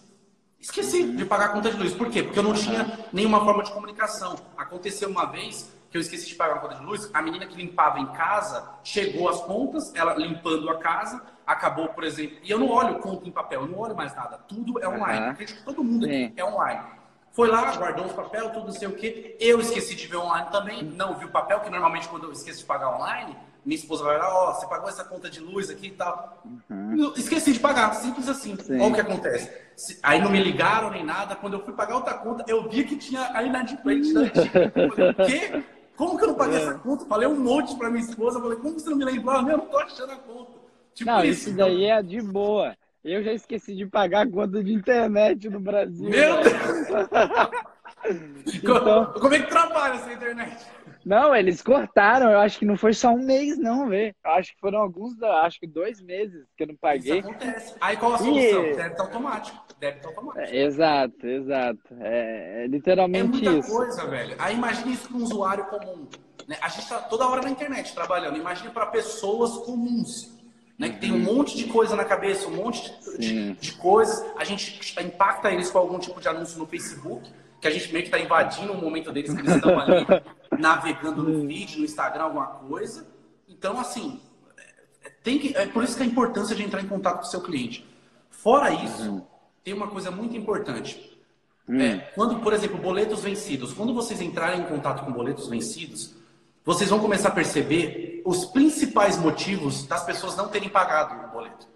[0.61, 1.93] Esqueci de pagar a conta de luz.
[1.95, 2.23] Por quê?
[2.23, 4.37] Porque eu não tinha nenhuma forma de comunicação.
[4.57, 7.57] Aconteceu uma vez que eu esqueci de pagar a conta de luz, a menina que
[7.57, 12.59] limpava em casa chegou às contas, ela limpando a casa, acabou, por exemplo, e eu
[12.59, 15.29] não olho conta em papel, eu não olho mais nada, tudo é online.
[15.29, 15.47] Uhum.
[15.65, 16.98] Todo mundo aqui é online.
[17.39, 19.37] Foi lá, guardou os papéis, tudo não sei o que.
[19.39, 22.59] Eu esqueci de ver online também, não vi o papel, que normalmente quando eu esqueço
[22.59, 25.71] de pagar online, minha esposa vai lá, ó, oh, você pagou essa conta de luz
[25.71, 26.43] aqui e tal.
[26.69, 27.13] Uhum.
[27.17, 28.57] Esqueci de pagar, simples assim.
[28.57, 28.81] Sim.
[28.81, 29.53] Olha o que acontece.
[30.03, 31.37] Aí não me ligaram nem nada.
[31.37, 34.73] Quando eu fui pagar outra conta, eu vi que tinha a inadimplente da antiga.
[34.77, 35.63] o quê?
[35.97, 36.63] Como que eu não paguei é.
[36.63, 37.05] essa conta?
[37.05, 38.41] Falei um monte pra minha esposa.
[38.41, 39.37] Falei, como você não me lembrou?
[39.37, 40.59] Ah, meu, não tô achando a conta.
[40.93, 42.77] Tipo não, isso, isso daí é de boa.
[43.05, 46.09] Eu já esqueci de pagar a conta de internet no Brasil.
[46.09, 46.43] Meu né?
[46.43, 47.49] Deus!
[48.55, 49.13] então...
[49.21, 50.67] Como é que trabalha essa internet?
[51.05, 52.31] Não, eles cortaram.
[52.31, 54.15] Eu acho que não foi só um mês, não, vê.
[54.23, 57.21] Eu acho que foram alguns, acho que dois meses que eu não paguei.
[57.21, 57.75] Isso acontece.
[57.81, 58.67] Aí qual a solução?
[58.67, 58.77] E...
[58.77, 59.65] Débito automático.
[59.81, 60.55] Débito automático.
[60.55, 61.95] É, exato, exato.
[62.01, 63.49] É, é literalmente isso.
[63.49, 63.77] É muita isso.
[63.77, 64.37] coisa, velho.
[64.39, 66.07] Aí imagine isso com um usuário comum.
[66.47, 66.59] Né?
[66.61, 68.37] A gente está toda hora na internet trabalhando.
[68.37, 70.38] Imagine para pessoas comuns.
[70.79, 71.35] Né, que tem um uhum.
[71.35, 74.25] monte de coisa na cabeça, um monte de, de, de coisas.
[74.37, 77.29] A gente impacta eles com algum tipo de anúncio no Facebook
[77.61, 80.07] que a gente meio que está invadindo o momento deles, que eles estão ali
[80.59, 83.07] navegando no feed, no Instagram, alguma coisa.
[83.49, 84.21] Então, assim,
[85.05, 87.31] é, tem que, é por isso que a importância de entrar em contato com o
[87.31, 87.85] seu cliente.
[88.31, 89.23] Fora isso, uhum.
[89.65, 91.19] tem uma coisa muito importante.
[91.69, 91.81] Uhum.
[91.81, 96.15] É, quando, por exemplo, boletos vencidos, quando vocês entrarem em contato com boletos vencidos,
[96.65, 101.67] vocês vão começar a perceber os principais motivos das pessoas não terem pagado o boleto.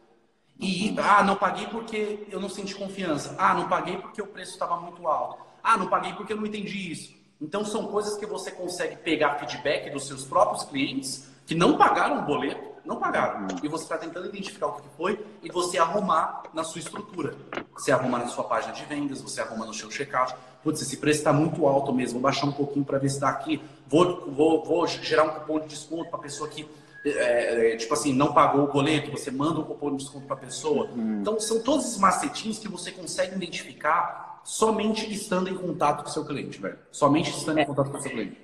[0.60, 3.34] E, ah, não paguei porque eu não senti confiança.
[3.38, 5.42] Ah, não paguei porque o preço estava muito alto.
[5.64, 7.14] Ah, não paguei porque eu não entendi isso.
[7.40, 12.18] Então são coisas que você consegue pegar feedback dos seus próprios clientes que não pagaram
[12.18, 13.46] o boleto, não pagaram.
[13.62, 17.34] E você está tentando identificar o que foi e você arrumar na sua estrutura.
[17.72, 20.34] Você arruma na sua página de vendas, você arruma no seu checkout.
[20.62, 23.28] Putz, esse preço está muito alto mesmo, vou baixar um pouquinho para ver se está
[23.28, 23.60] aqui.
[23.86, 26.66] Vou, vou, vou gerar um cupom de desconto para a pessoa que,
[27.04, 30.36] é, é, tipo assim, não pagou o boleto, você manda um cupom de desconto para
[30.36, 30.86] a pessoa.
[30.86, 31.20] Uhum.
[31.20, 36.12] Então, são todos esses macetinhos que você consegue identificar somente estando em contato com o
[36.12, 36.78] seu cliente, velho.
[36.90, 38.36] Somente estando em contato com o seu cliente.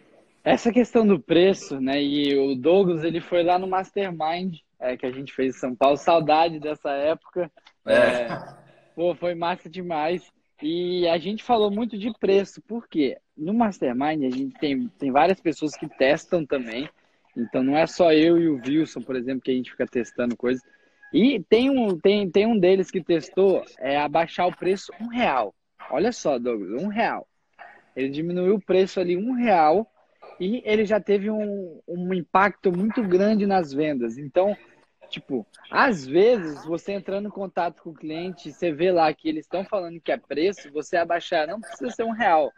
[0.44, 2.02] Essa questão do preço, né?
[2.02, 5.74] E o Douglas, ele foi lá no Mastermind é, que a gente fez em São
[5.74, 5.96] Paulo.
[5.96, 7.50] Saudade dessa época.
[7.84, 7.94] É.
[7.94, 8.56] é.
[8.94, 10.22] Pô, foi massa demais.
[10.60, 15.40] E a gente falou muito de preço, porque no Mastermind a gente tem, tem várias
[15.40, 16.88] pessoas que testam também.
[17.36, 20.36] Então não é só eu e o Wilson, por exemplo, que a gente fica testando
[20.36, 20.62] coisas.
[21.12, 25.54] E tem um, tem, tem um deles que testou é abaixar o preço um real.
[25.90, 27.26] Olha só, Douglas, um real.
[27.94, 29.90] Ele diminuiu o preço ali um real
[30.38, 34.18] e ele já teve um, um impacto muito grande nas vendas.
[34.18, 34.56] Então,
[35.08, 39.44] tipo, às vezes você entrando em contato com o cliente, você vê lá que eles
[39.44, 42.50] estão falando que é preço, você abaixar, não precisa ser um real,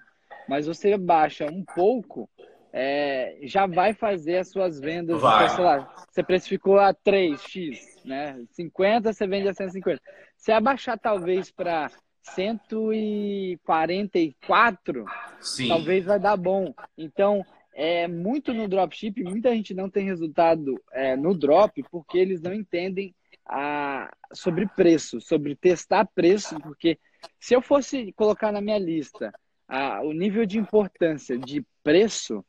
[0.48, 2.30] mas você baixa um pouco,
[2.72, 5.48] é, já vai fazer as suas vendas, vai.
[5.48, 8.40] sei lá, você precificou a 3x, né?
[8.52, 10.00] 50, você vende a 150.
[10.36, 11.90] Se abaixar talvez para
[12.22, 15.04] 144,
[15.40, 15.68] Sim.
[15.68, 16.72] talvez vai dar bom.
[16.96, 22.40] Então, é muito no dropship, muita gente não tem resultado é, no drop porque eles
[22.40, 23.14] não entendem
[23.46, 26.98] a, sobre preço, sobre testar preço, porque
[27.38, 29.32] se eu fosse colocar na minha lista
[29.68, 32.44] a, o nível de importância de preço,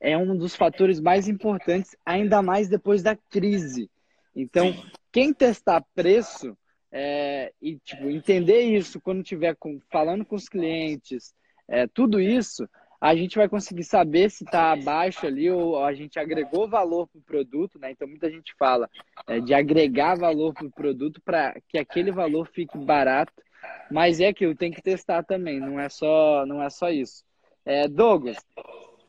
[0.00, 3.90] é um dos fatores mais importantes, ainda mais depois da crise.
[4.34, 4.74] Então,
[5.12, 6.56] quem testar preço
[6.90, 9.56] é, e tipo, entender isso quando estiver
[9.90, 11.34] falando com os clientes,
[11.68, 12.68] é, tudo isso,
[13.00, 17.18] a gente vai conseguir saber se está abaixo ali ou a gente agregou valor para
[17.18, 17.92] o produto, né?
[17.92, 18.90] Então muita gente fala
[19.26, 23.32] é, de agregar valor para o produto para que aquele valor fique barato,
[23.90, 27.24] mas é aquilo, tem que testar também, não é só, não é só isso.
[27.64, 28.36] É, Douglas,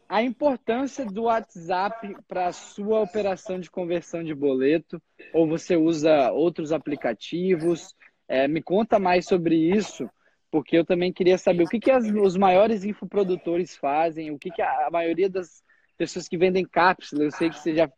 [0.07, 5.01] a importância do WhatsApp para a sua operação de conversão de boleto,
[5.33, 7.93] ou você usa outros aplicativos?
[8.27, 10.09] É, me conta mais sobre isso
[10.51, 14.51] porque eu também queria saber o que, que as, os maiores infoprodutores fazem, o que,
[14.51, 15.63] que a, a, maioria das
[15.97, 17.89] pessoas que vendem cápsula, eu sei que você já,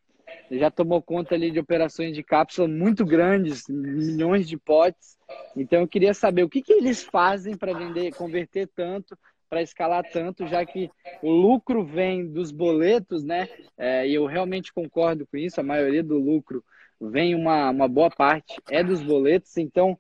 [0.52, 5.18] já tomou conta ali de operações de cápsula muito grandes, milhões de potes,
[5.58, 9.18] então eu queria saber o que, que eles fazem para vender, converter tanto,
[9.50, 10.90] para escalar tanto, já que
[11.22, 13.48] o lucro vem dos boletos, né?
[13.78, 16.64] É, e eu realmente concordo com isso, a maioria do lucro
[17.00, 19.98] vem uma, uma boa parte é dos boletos, então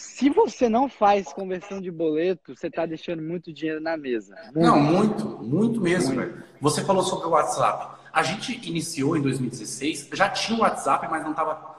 [0.00, 4.34] se você não faz conversão de boleto, você está deixando muito dinheiro na mesa.
[4.54, 4.58] Muito.
[4.58, 6.32] Não, muito, muito mesmo, muito.
[6.32, 6.44] velho.
[6.60, 8.00] Você falou sobre o WhatsApp.
[8.12, 11.70] A gente iniciou em 2016, já tinha o WhatsApp, mas não estava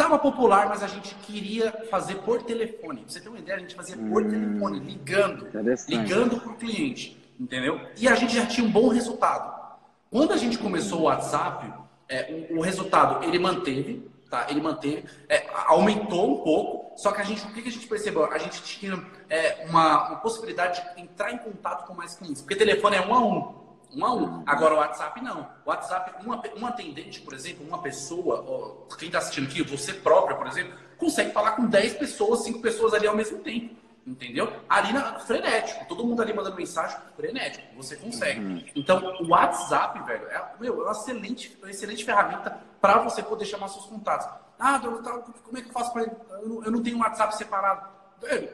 [0.00, 3.02] Tava popular, mas a gente queria fazer por telefone.
[3.02, 5.46] Pra você ter uma ideia, a gente fazia por hum, telefone, ligando,
[5.86, 7.78] ligando para o cliente, entendeu?
[7.98, 9.78] E a gente já tinha um bom resultado.
[10.10, 11.70] Quando a gente começou o WhatsApp,
[12.08, 14.46] é, o, o resultado ele manteve, tá?
[14.48, 18.30] Ele manteve, é, aumentou um pouco, só que a gente, o que a gente percebeu?
[18.30, 22.54] A gente tinha é, uma, uma, possibilidade de entrar em contato com mais clientes, porque
[22.54, 23.60] telefone é um a um.
[23.96, 24.42] Um a um.
[24.46, 25.48] Agora o WhatsApp não.
[25.64, 29.94] O WhatsApp, uma, um atendente, por exemplo, uma pessoa, ó, quem está assistindo aqui, você
[29.94, 33.74] própria, por exemplo, consegue falar com 10 pessoas, 5 pessoas ali ao mesmo tempo.
[34.06, 34.52] Entendeu?
[34.68, 38.40] Ali na frenético, todo mundo ali mandando mensagem, frenético, você consegue.
[38.40, 38.64] Uhum.
[38.74, 43.46] Então, o WhatsApp, velho, é, meu, é uma excelente, uma excelente ferramenta para você poder
[43.46, 44.26] chamar seus contatos.
[44.60, 46.02] Ah, como é que eu faço para.
[46.42, 47.88] Eu, eu não tenho um WhatsApp separado.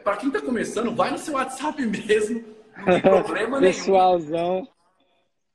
[0.04, 2.44] Para quem está começando, vai no seu WhatsApp mesmo,
[2.76, 3.72] não tem problema nenhum.
[3.72, 4.68] Pessoalzão.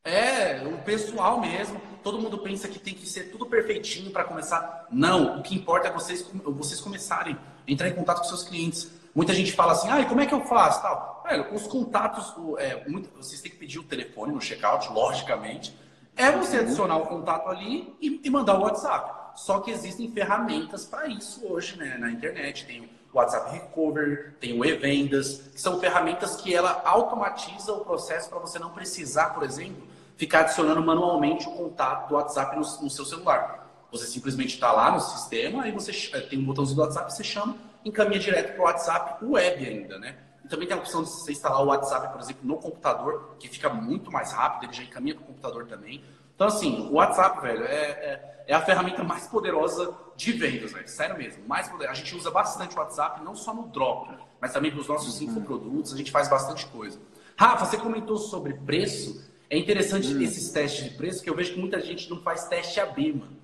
[0.03, 1.79] É, o pessoal mesmo.
[2.03, 4.87] Todo mundo pensa que tem que ser tudo perfeitinho para começar.
[4.91, 8.91] Não, o que importa é vocês, vocês começarem a entrar em contato com seus clientes.
[9.13, 10.81] Muita gente fala assim, ah, e como é que eu faço?
[10.81, 11.23] Tal.
[11.27, 15.77] Velho, os contatos, é, muito, vocês têm que pedir o telefone no checkout, logicamente.
[16.15, 16.63] É você uhum.
[16.63, 19.20] adicionar o contato ali e, e mandar o WhatsApp.
[19.35, 21.97] Só que existem ferramentas para isso hoje, né?
[21.97, 27.73] Na internet tem o WhatsApp Recover, tem o E-Vendas, que são ferramentas que ela automatiza
[27.73, 32.55] o processo para você não precisar, por exemplo, ficar adicionando manualmente o contato do WhatsApp
[32.55, 33.61] no, no seu celular.
[33.91, 37.23] Você simplesmente está lá no sistema e você é, tem um botãozinho do WhatsApp, você
[37.23, 40.15] chama encaminha direto para o WhatsApp web ainda, né?
[40.45, 43.47] E também tem a opção de você instalar o WhatsApp, por exemplo, no computador, que
[43.47, 46.03] fica muito mais rápido, ele já encaminha para o computador também.
[46.41, 50.87] Então, assim, o WhatsApp, velho, é, é, é, a ferramenta mais poderosa de vendas, velho.
[50.87, 51.43] Sério mesmo.
[51.47, 51.91] Mais poderosa.
[51.91, 54.09] A gente usa bastante o WhatsApp, não só no Drop,
[54.41, 55.27] mas também para os nossos uhum.
[55.27, 56.99] infoprodutos, a gente faz bastante coisa.
[57.37, 59.23] Rafa, você comentou sobre preço.
[59.51, 60.21] É interessante uhum.
[60.23, 63.37] esses testes de preço, que eu vejo que muita gente não faz teste AB, mano.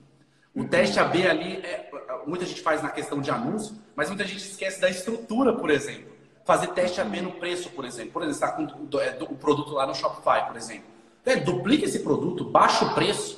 [0.56, 1.92] O teste AB ali, é,
[2.26, 6.14] muita gente faz na questão de anúncio, mas muita gente esquece da estrutura, por exemplo.
[6.44, 8.14] Fazer teste AB no preço, por exemplo.
[8.14, 10.97] Por exemplo, está com é, o produto lá no Shopify, por exemplo.
[11.36, 13.38] Duplica esse produto, baixa o preço,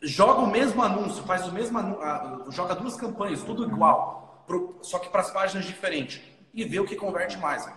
[0.00, 4.44] joga o mesmo anúncio, faz o mesmo anúncio, joga duas campanhas, tudo igual,
[4.82, 6.20] só que para as páginas diferentes.
[6.54, 7.68] E vê o que converte mais.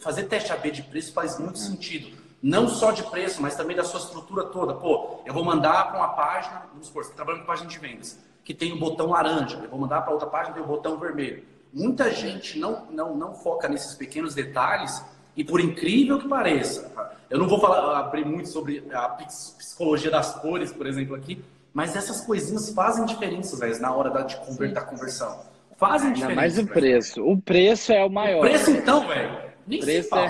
[0.00, 2.16] Fazer teste AB de preço faz muito sentido.
[2.40, 4.74] Não só de preço, mas também da sua estrutura toda.
[4.74, 7.78] Pô, eu vou mandar para uma página, vamos supor, você está trabalhando com página de
[7.78, 9.60] vendas que tem o botão laranja.
[9.62, 11.44] Eu vou mandar para outra página tem o botão vermelho.
[11.70, 15.04] Muita gente não, não, não foca nesses pequenos detalhes
[15.38, 16.92] e por incrível que pareça,
[17.30, 21.40] eu não vou falar, abrir muito sobre a psicologia das cores, por exemplo, aqui,
[21.72, 25.40] mas essas coisinhas fazem diferença, velho, na hora da, de converter, da conversão.
[25.76, 26.34] Fazem diferença.
[26.34, 27.22] Mais o preço.
[27.22, 28.38] O preço é o maior.
[28.38, 30.12] O preço, então, velho, nem preço.
[30.16, 30.28] É...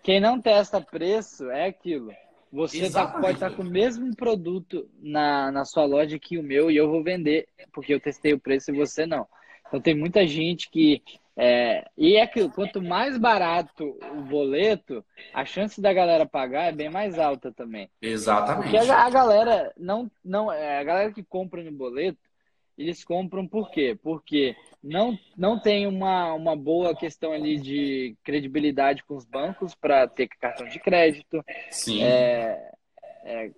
[0.00, 2.12] Quem não testa preço é aquilo.
[2.52, 6.42] Você tá, pode estar tá com o mesmo produto na, na sua loja que o
[6.42, 9.26] meu e eu vou vender, porque eu testei o preço e você não.
[9.66, 11.02] Então tem muita gente que.
[11.38, 16.72] É, e é que quanto mais barato o boleto, a chance da galera pagar é
[16.72, 17.90] bem mais alta também.
[18.00, 18.70] Exatamente.
[18.70, 20.50] Porque a, a galera não, não.
[20.50, 22.18] É, a galera que compra no boleto,
[22.78, 23.98] eles compram por quê?
[24.02, 30.08] Porque não, não tem uma, uma boa questão ali de credibilidade com os bancos para
[30.08, 31.44] ter cartão de crédito.
[31.70, 32.02] Sim.
[32.02, 32.72] É,
[33.24, 33.50] é,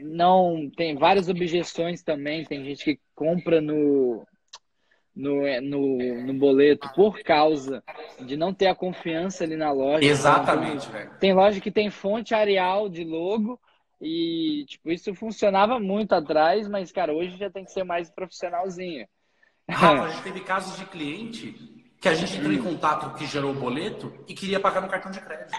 [0.00, 2.44] não tem várias objeções também.
[2.44, 4.24] Tem gente que compra no,
[5.14, 7.82] no, no, no boleto por causa
[8.20, 10.06] de não ter a confiança ali na loja.
[10.06, 11.10] Exatamente, velho.
[11.20, 13.60] Tem loja que tem fonte Arial de logo
[14.00, 19.06] E, tipo, isso funcionava muito atrás, mas, cara, hoje já tem que ser mais profissionalzinho.
[19.68, 21.54] Rafa, a gente teve casos de cliente
[22.00, 25.10] que a gente entrou em contato que gerou o boleto e queria pagar no cartão
[25.10, 25.56] de crédito.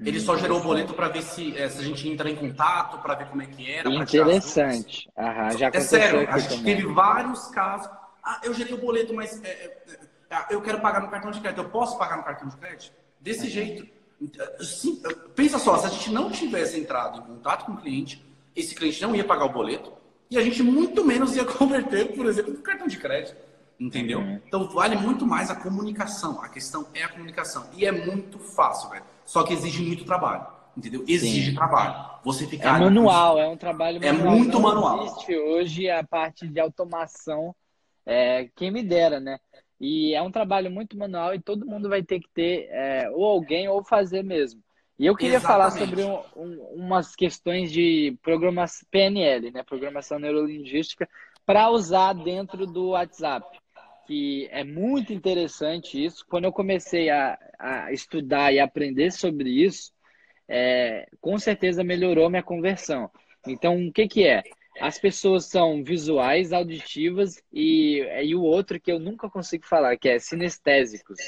[0.00, 2.98] Ele só gerou o boleto para ver se, é, se a gente entra em contato,
[2.98, 3.88] para ver como é que era.
[3.88, 5.08] Interessante.
[5.16, 6.76] Aham, já é sério, a gente também.
[6.76, 8.03] teve vários casos.
[8.24, 10.00] Ah, eu gerei o boleto, mas é, é,
[10.30, 11.60] é, eu quero pagar no cartão de crédito.
[11.60, 12.92] Eu posso pagar no cartão de crédito?
[13.20, 13.86] Desse jeito.
[14.60, 15.02] Sim,
[15.34, 18.24] pensa só, se a gente não tivesse entrado em contato com o cliente,
[18.56, 19.92] esse cliente não ia pagar o boleto
[20.30, 23.36] e a gente muito menos ia converter, por exemplo, no cartão de crédito.
[23.78, 24.20] Entendeu?
[24.20, 24.40] Uhum.
[24.46, 26.40] Então vale muito mais a comunicação.
[26.40, 27.66] A questão é a comunicação.
[27.74, 29.04] E é muito fácil, velho.
[29.26, 30.46] Só que exige muito trabalho.
[30.76, 31.04] Entendeu?
[31.06, 31.56] Exige Sim.
[31.56, 32.10] trabalho.
[32.24, 32.80] Você ficar.
[32.80, 34.34] É manual, é um trabalho é manual.
[34.34, 35.04] É muito Não manual.
[35.04, 37.54] Existe hoje a parte de automação,
[38.06, 39.38] é, quem me dera, né?
[39.80, 43.24] E é um trabalho muito manual e todo mundo vai ter que ter é, ou
[43.24, 44.62] alguém ou fazer mesmo.
[44.98, 45.76] E eu queria Exatamente.
[45.76, 49.62] falar sobre um, um, umas questões de programação PNL, né?
[49.64, 51.08] Programação neurolinguística,
[51.44, 53.46] para usar dentro do WhatsApp.
[54.06, 56.24] Que é muito interessante isso.
[56.28, 59.92] Quando eu comecei a, a estudar e aprender sobre isso,
[60.48, 63.10] é, com certeza melhorou minha conversão.
[63.46, 64.42] Então, o que, que é?
[64.80, 70.08] As pessoas são visuais, auditivas e, e o outro que eu nunca consigo falar, que
[70.08, 71.18] é sinestésicos,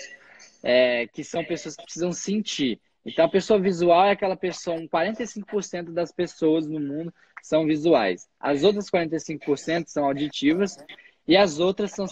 [0.63, 2.81] é, que são pessoas que precisam sentir.
[3.05, 8.29] Então, a pessoa visual é aquela pessoa, 45% das pessoas no mundo são visuais.
[8.41, 10.77] As outras 45% são auditivas
[11.27, 12.07] e as outras são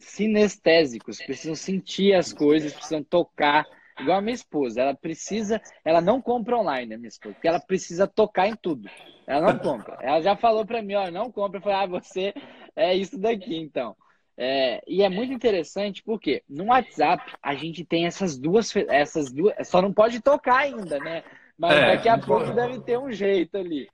[0.00, 3.66] sinestésicos, precisam sentir as coisas, precisam tocar.
[4.00, 7.60] Igual a minha esposa, ela precisa, ela não compra online, a minha esposa, porque ela
[7.60, 8.88] precisa tocar em tudo.
[9.26, 9.98] Ela não compra.
[10.00, 11.58] Ela já falou para mim, ó, não compra.
[11.58, 12.34] Eu falei, ah, você
[12.74, 13.96] é isso daqui, então.
[14.36, 19.68] É, e é muito interessante porque no WhatsApp a gente tem essas duas, essas duas,
[19.68, 21.22] só não pode tocar ainda, né?
[21.56, 22.56] Mas é, daqui a pouco pode.
[22.56, 23.88] deve ter um jeito ali.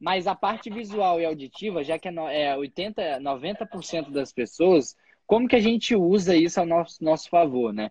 [0.00, 4.96] Mas a parte visual e auditiva, já que é 80, 90% das pessoas,
[5.26, 7.90] como que a gente usa isso ao nosso, nosso favor, né?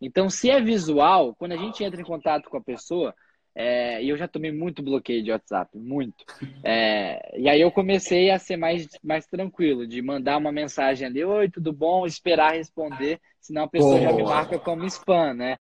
[0.00, 3.14] Então, se é visual, quando a gente entra em contato com a pessoa,
[3.54, 6.24] é, e eu já tomei muito bloqueio de WhatsApp, muito.
[6.62, 11.24] É, e aí eu comecei a ser mais, mais tranquilo, de mandar uma mensagem ali,
[11.24, 12.06] oi, tudo bom?
[12.06, 14.02] Esperar responder, senão a pessoa Boa.
[14.02, 15.56] já me marca como spam, né?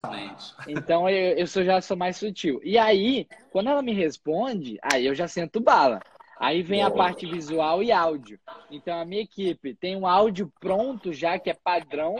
[0.68, 2.60] Então eu, eu sou, já sou mais sutil.
[2.64, 6.00] E aí, quando ela me responde, aí eu já sento bala.
[6.40, 6.90] Aí vem Boa.
[6.90, 8.40] a parte visual e áudio.
[8.70, 12.16] Então a minha equipe tem um áudio pronto já, que é padrão,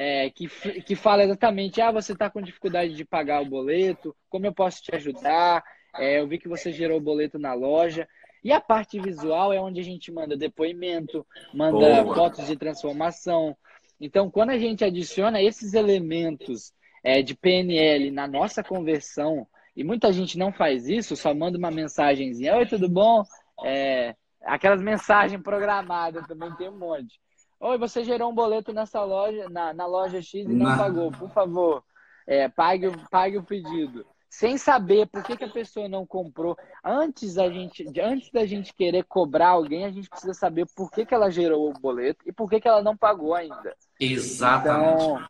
[0.00, 0.46] é, que,
[0.82, 4.80] que fala exatamente: ah, você está com dificuldade de pagar o boleto, como eu posso
[4.80, 5.64] te ajudar?
[5.96, 8.08] É, eu vi que você gerou o boleto na loja.
[8.44, 12.14] E a parte visual é onde a gente manda depoimento, manda Boa.
[12.14, 13.56] fotos de transformação.
[14.00, 16.72] Então, quando a gente adiciona esses elementos
[17.02, 21.72] é, de PNL na nossa conversão, e muita gente não faz isso, só manda uma
[21.72, 23.24] mensagenzinha: Oi, tudo bom?
[23.64, 27.18] É, aquelas mensagens programadas também tem um monte.
[27.60, 31.10] Oi, você gerou um boleto nessa loja, na, na loja X e não, não pagou.
[31.10, 31.82] Por favor,
[32.26, 34.06] é, pague, pague o pedido.
[34.30, 36.56] Sem saber por que, que a pessoa não comprou.
[36.84, 41.04] Antes, a gente, antes da gente querer cobrar alguém, a gente precisa saber por que,
[41.04, 43.74] que ela gerou o boleto e por que, que ela não pagou ainda.
[43.98, 45.02] Exatamente.
[45.02, 45.28] Então,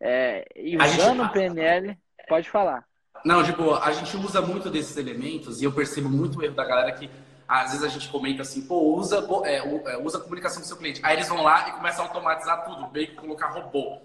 [0.00, 1.96] é, e usando o PNL,
[2.28, 2.84] pode falar.
[3.24, 3.84] Não, boa.
[3.84, 7.10] A gente usa muito desses elementos e eu percebo muito o erro da galera que
[7.48, 11.00] às vezes a gente comenta assim, pô, usa, é, é, usa comunicação com seu cliente.
[11.02, 13.96] Aí eles vão lá e começam a automatizar tudo, meio que colocar robô.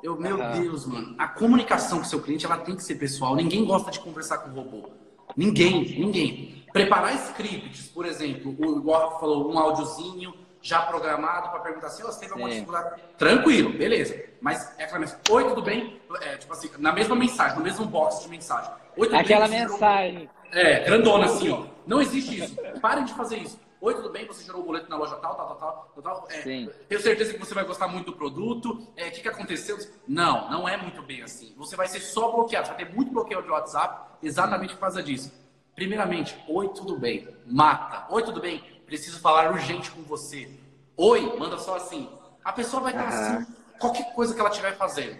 [0.00, 0.52] Eu, meu uhum.
[0.52, 3.34] Deus, mano, a comunicação com seu cliente ela tem que ser pessoal.
[3.34, 4.88] Ninguém gosta de conversar com robô.
[5.36, 6.64] Ninguém, ninguém.
[6.72, 10.32] Preparar scripts, por exemplo, o Rafa falou, um áudiozinho
[10.62, 13.02] já programado para perguntar assim, oh, você teve alguma dificuldade?
[13.18, 14.22] Tranquilo, beleza.
[14.40, 16.00] Mas é aquela mensagem, oi, tudo bem?
[16.20, 18.70] É, tipo assim, na mesma mensagem, no mesmo box de mensagem.
[18.96, 19.60] Oi, tudo Aquela bem?
[19.60, 20.30] mensagem.
[20.52, 21.75] É, grandona assim, ó.
[21.86, 22.56] Não existe isso.
[22.80, 23.58] Parem de fazer isso.
[23.80, 24.26] Oi, tudo bem?
[24.26, 26.26] Você gerou o boleto na loja tal, tal, tal, tal, tal.
[26.30, 26.42] É.
[26.42, 28.86] Tenho certeza que você vai gostar muito do produto.
[28.96, 29.78] É, o que, que aconteceu?
[30.08, 31.54] Não, não é muito bem assim.
[31.56, 32.66] Você vai ser só bloqueado.
[32.66, 35.32] Você vai ter muito bloqueio de WhatsApp exatamente por causa disso.
[35.74, 37.28] Primeiramente, oi, tudo bem?
[37.46, 38.12] Mata.
[38.12, 38.64] Oi, tudo bem?
[38.86, 40.50] Preciso falar urgente com você.
[40.96, 42.08] Oi, manda só assim.
[42.42, 43.38] A pessoa vai estar uhum.
[43.38, 45.18] assim, qualquer coisa que ela estiver fazendo.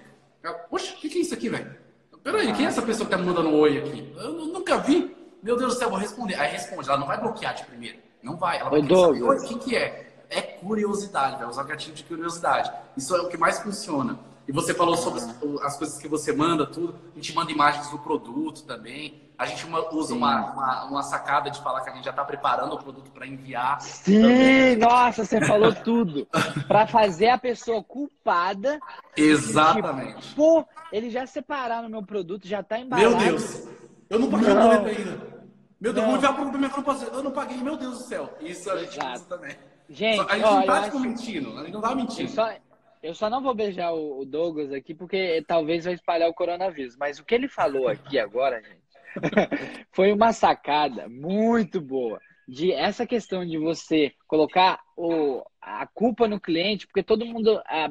[0.70, 1.76] Poxa, o que, que é isso aqui, velho?
[2.22, 4.12] Peraí, quem é essa pessoa que tá me mandando um oi aqui?
[4.16, 5.15] Eu nunca vi.
[5.42, 6.34] Meu Deus do céu, vou responder.
[6.34, 7.98] Aí responde, ela não vai bloquear de primeiro.
[8.22, 8.58] Não vai.
[8.58, 10.06] Ela vai saber, o que, que é?
[10.28, 12.72] É curiosidade, vai usar o gatilho de curiosidade.
[12.96, 14.18] Isso é o que mais funciona.
[14.48, 15.20] E você falou sobre
[15.62, 16.94] as coisas que você manda, tudo.
[17.12, 19.22] A gente manda imagens do produto também.
[19.36, 22.74] A gente usa uma, uma, uma, sacada de falar que a gente já está preparando
[22.74, 23.80] o produto para enviar.
[23.82, 24.76] Sim, também.
[24.76, 26.26] nossa, você falou tudo.
[26.66, 28.78] para fazer a pessoa culpada.
[29.16, 30.28] Exatamente.
[30.28, 33.10] Tipo, Pô, eles já separaram meu produto, já está embalado.
[33.10, 33.68] Meu Deus,
[34.08, 35.36] eu não paguei o boleto ainda.
[35.80, 38.36] Meu Deus, vai pro minha conta, eu não paguei, meu Deus do céu.
[38.40, 39.56] Isso a gente usa também.
[39.88, 42.22] Gente, a gente ó, não tá tipo, mentindo, a gente não tá mentindo.
[42.22, 42.54] Eu só,
[43.02, 46.96] eu só não vou beijar o, Douglas aqui, porque talvez vai espalhar o coronavírus.
[46.96, 48.80] Mas o que ele falou aqui agora, gente,
[49.92, 52.20] foi uma sacada muito boa.
[52.48, 57.90] De essa questão de você colocar o, a culpa no cliente, porque todo mundo a,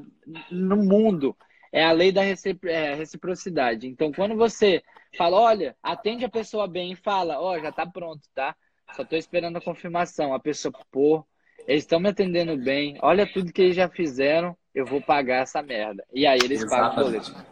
[0.50, 1.36] no mundo
[1.74, 3.86] é a lei da é, reciprocidade.
[3.86, 4.82] Então, quando você
[5.16, 8.56] fala, olha, atende a pessoa bem e fala, ó, oh, já tá pronto, tá?
[8.96, 10.34] Só tô esperando a confirmação.
[10.34, 11.26] A pessoa, pô,
[11.68, 15.62] eles estão me atendendo bem, olha tudo que eles já fizeram, eu vou pagar essa
[15.62, 16.06] merda.
[16.14, 16.96] E aí eles Exatamente.
[16.96, 17.46] pagam o boleto.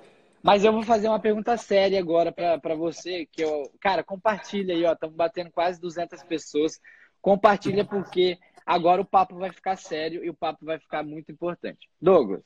[0.44, 4.84] Mas eu vou fazer uma pergunta séria agora para você, que eu, cara, compartilha aí,
[4.84, 6.80] ó, estamos batendo quase 200 pessoas.
[7.22, 11.90] Compartilha porque agora o papo vai ficar sério e o papo vai ficar muito importante.
[12.02, 12.44] Douglas,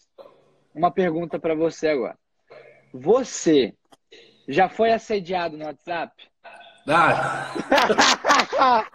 [0.75, 2.17] uma pergunta para você agora.
[2.93, 3.73] Você
[4.47, 6.13] já foi assediado no WhatsApp?
[6.87, 7.51] Ah.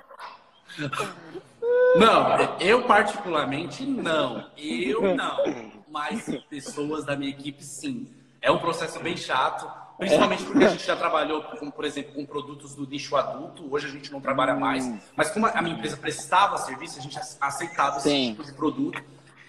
[1.96, 4.50] não, eu particularmente não.
[4.57, 5.72] Eu não.
[5.88, 8.09] Mas pessoas da minha equipe sim.
[8.40, 12.24] É um processo bem chato, principalmente porque a gente já trabalhou, com, por exemplo, com
[12.24, 13.68] produtos do nicho adulto.
[13.70, 17.20] Hoje a gente não trabalha mais, mas como a minha empresa prestava serviço, a gente
[17.40, 18.30] aceitava esse Sim.
[18.30, 19.00] tipo de produto.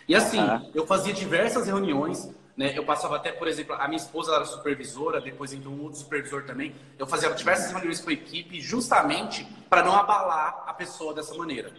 [0.08, 0.70] E assim, uhum.
[0.76, 2.78] eu fazia diversas reuniões, né?
[2.78, 6.44] Eu passava até, por exemplo, a minha esposa era supervisora, depois entrou um outro supervisor
[6.44, 6.76] também.
[6.98, 11.72] Eu fazia diversas reuniões com a equipe justamente para não abalar a pessoa dessa maneira,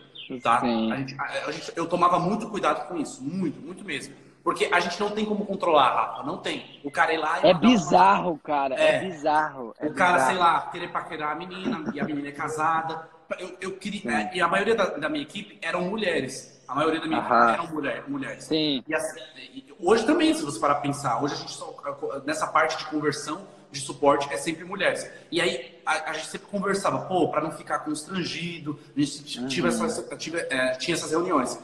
[0.42, 0.60] tá?
[0.60, 4.14] A gente, a, a gente, eu tomava muito cuidado com isso, muito, muito mesmo.
[4.44, 6.22] Porque a gente não tem como controlar, Rafa.
[6.22, 6.78] Não tem.
[6.84, 7.46] O cara ir lá e.
[7.46, 8.38] É bizarro, uma...
[8.40, 8.74] cara.
[8.74, 9.74] É, é bizarro.
[9.80, 10.30] É o cara, bizarro.
[10.30, 13.08] sei lá, querer paquerar a menina e a menina é casada.
[13.38, 14.12] Eu, eu queria.
[14.12, 16.53] É, e a maioria da, da, minha equipe eram mulheres.
[16.66, 17.44] A maioria da minha Aham.
[17.44, 18.44] equipe eram mulher, mulheres.
[18.44, 18.82] Sim.
[18.86, 19.20] E assim,
[19.78, 21.74] hoje também, se você parar pensar, hoje a gente só,
[22.24, 25.08] nessa parte de conversão, de suporte, é sempre mulheres.
[25.30, 29.48] E aí a, a gente sempre conversava, pô, para não ficar constrangido, a gente uhum.
[29.48, 31.58] tinha, essas, tinha, é, tinha essas reuniões.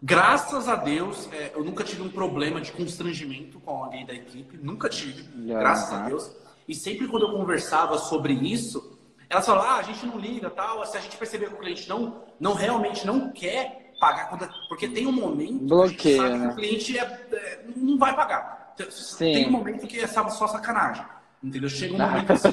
[0.00, 4.56] Graças a Deus, é, eu nunca tive um problema de constrangimento com alguém da equipe,
[4.56, 6.30] nunca tive, graças a Deus.
[6.68, 8.96] E sempre quando eu conversava sobre isso,
[9.28, 11.88] elas falavam, ah, a gente não liga, tal, se a gente perceber que o cliente
[11.88, 14.28] não, não realmente não quer pagar,
[14.68, 16.46] porque tem um momento Bloqueio, que, né?
[16.46, 18.74] que o cliente é, é, não vai pagar.
[18.90, 19.32] Sim.
[19.32, 21.04] Tem um momento que é só sacanagem.
[21.42, 21.68] Entendeu?
[21.68, 22.48] Chega um momento assim.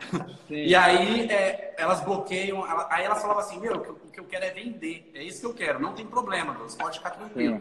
[0.48, 4.44] e aí é, elas bloqueiam, ela, aí elas falavam assim, meu, o que eu quero
[4.44, 5.10] é vender.
[5.14, 7.60] É isso que eu quero, não tem problema, você pode ficar tranquilo.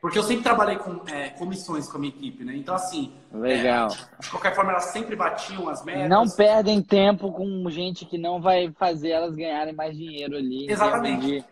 [0.00, 2.56] Porque eu sempre trabalhei com é, comissões com a minha equipe, né?
[2.56, 3.12] Então, assim.
[3.30, 3.88] Legal.
[3.88, 6.08] É, de qualquer forma, elas sempre batiam as metas.
[6.08, 10.70] Não perdem tempo com gente que não vai fazer elas ganharem mais dinheiro ali.
[10.70, 11.44] Exatamente.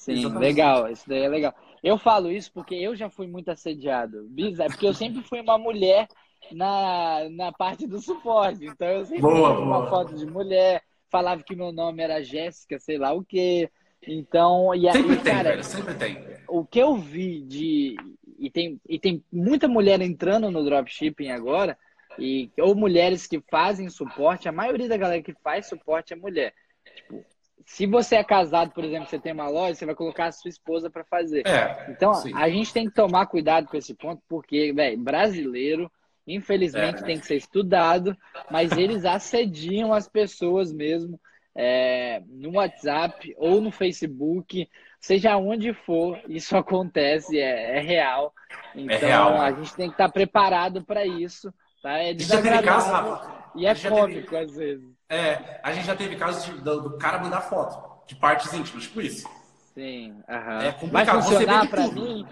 [0.00, 0.40] Sim, Exatamente.
[0.40, 0.90] legal.
[0.90, 1.54] Isso daí é legal.
[1.82, 4.26] Eu falo isso porque eu já fui muito assediado.
[4.58, 6.08] É porque eu sempre fui uma mulher
[6.52, 8.64] na, na parte do suporte.
[8.64, 9.60] Então eu sempre boa, boa.
[9.60, 13.70] uma foto de mulher, falava que meu nome era Jéssica, sei lá o quê.
[14.08, 16.18] Então, e aí, sempre tem, cara, velho, sempre tem.
[16.48, 17.94] O que eu vi de.
[18.38, 21.76] E tem, e tem muita mulher entrando no dropshipping agora,
[22.18, 26.54] e, ou mulheres que fazem suporte, a maioria da galera que faz suporte é mulher.
[26.96, 27.22] Tipo,
[27.66, 30.48] se você é casado, por exemplo, você tem uma loja, você vai colocar a sua
[30.48, 31.46] esposa para fazer.
[31.46, 32.32] É, então, sim.
[32.34, 35.90] a gente tem que tomar cuidado com esse ponto, porque, velho, brasileiro
[36.26, 37.06] Infelizmente é.
[37.06, 38.16] tem que ser estudado,
[38.50, 41.20] mas eles assediam as pessoas mesmo
[41.54, 44.68] é, no WhatsApp ou no Facebook,
[45.00, 48.32] seja onde for, isso acontece, é, é real.
[48.74, 49.40] É então é real.
[49.40, 51.52] a gente tem que estar preparado para isso.
[51.82, 51.94] Tá?
[51.98, 53.18] É desagradável
[53.56, 54.99] e é cômico às vezes.
[55.10, 58.84] É, a gente já teve casos de, do, do, cara mandar foto de partes íntimas,
[58.84, 59.28] tipo isso.
[59.74, 60.62] Sim, aham.
[60.62, 62.24] É Vai funcionar para mim?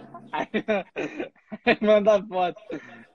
[1.82, 2.60] Manda foto.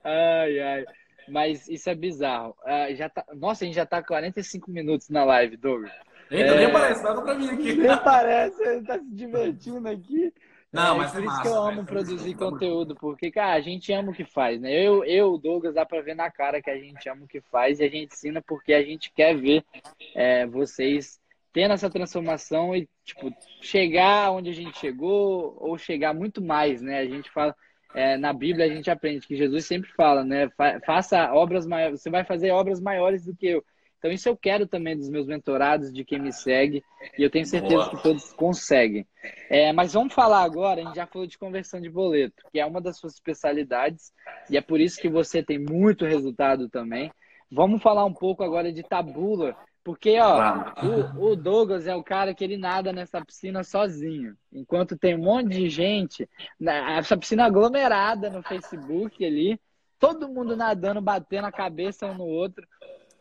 [0.03, 0.85] Ai, ai.
[1.29, 2.53] Mas isso é bizarro.
[2.65, 3.23] Uh, já tá...
[3.33, 5.93] Nossa, a gente já tá 45 minutos na live, Douglas.
[6.29, 6.57] Eita, é...
[6.57, 7.73] nem aparece nada pra mim aqui.
[7.73, 10.33] Nem parece, ele tá se divertindo aqui.
[10.73, 13.61] Não, é, mas por é isso massa, que eu amo produzir conteúdo, porque, cara, a
[13.61, 14.71] gente ama o que faz, né?
[14.73, 17.79] Eu, eu, Douglas, dá pra ver na cara que a gente ama o que faz
[17.79, 19.63] e a gente ensina porque a gente quer ver
[20.15, 21.21] é, vocês
[21.53, 26.97] tendo essa transformação e, tipo, chegar onde a gente chegou ou chegar muito mais, né?
[26.97, 27.55] A gente fala,
[27.93, 30.49] é, na Bíblia a gente aprende que Jesus sempre fala, né?
[30.83, 33.63] faça obras maiores, você vai fazer obras maiores do que eu.
[34.03, 36.83] Então isso eu quero também dos meus mentorados, de quem me segue,
[37.17, 37.89] e eu tenho certeza Boa.
[37.89, 39.07] que todos conseguem.
[39.49, 42.65] É, mas vamos falar agora, a gente já falou de conversão de boleto, que é
[42.65, 44.11] uma das suas especialidades,
[44.49, 47.09] e é por isso que você tem muito resultado também.
[47.49, 52.33] Vamos falar um pouco agora de tabula, porque, ó, o, o, Douglas é o cara
[52.33, 54.35] que ele nada nessa piscina sozinho.
[54.51, 56.27] Enquanto tem um monte de gente,
[56.97, 59.57] essa piscina aglomerada no Facebook ali,
[60.03, 62.67] todo mundo nadando, batendo a cabeça um no outro.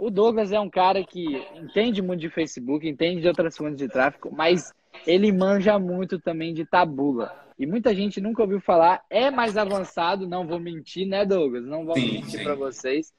[0.03, 3.89] O Douglas é um cara que entende muito de Facebook, entende de outras fontes de
[3.89, 4.75] tráfego, mas
[5.07, 7.33] ele manja muito também de tabula.
[7.57, 11.65] E muita gente nunca ouviu falar, é mais avançado, não vou mentir, né, Douglas?
[11.65, 13.15] Não vou sim, mentir para vocês.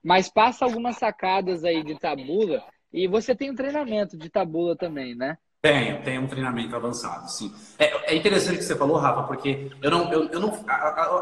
[0.00, 2.62] Mas passa algumas sacadas aí de tabula.
[2.92, 5.36] E você tem um treinamento de tabula também, né?
[5.60, 7.52] Tenho, tenho um treinamento avançado, sim.
[7.80, 10.64] É, é interessante o que você falou, Rafa, porque eu não, eu, eu não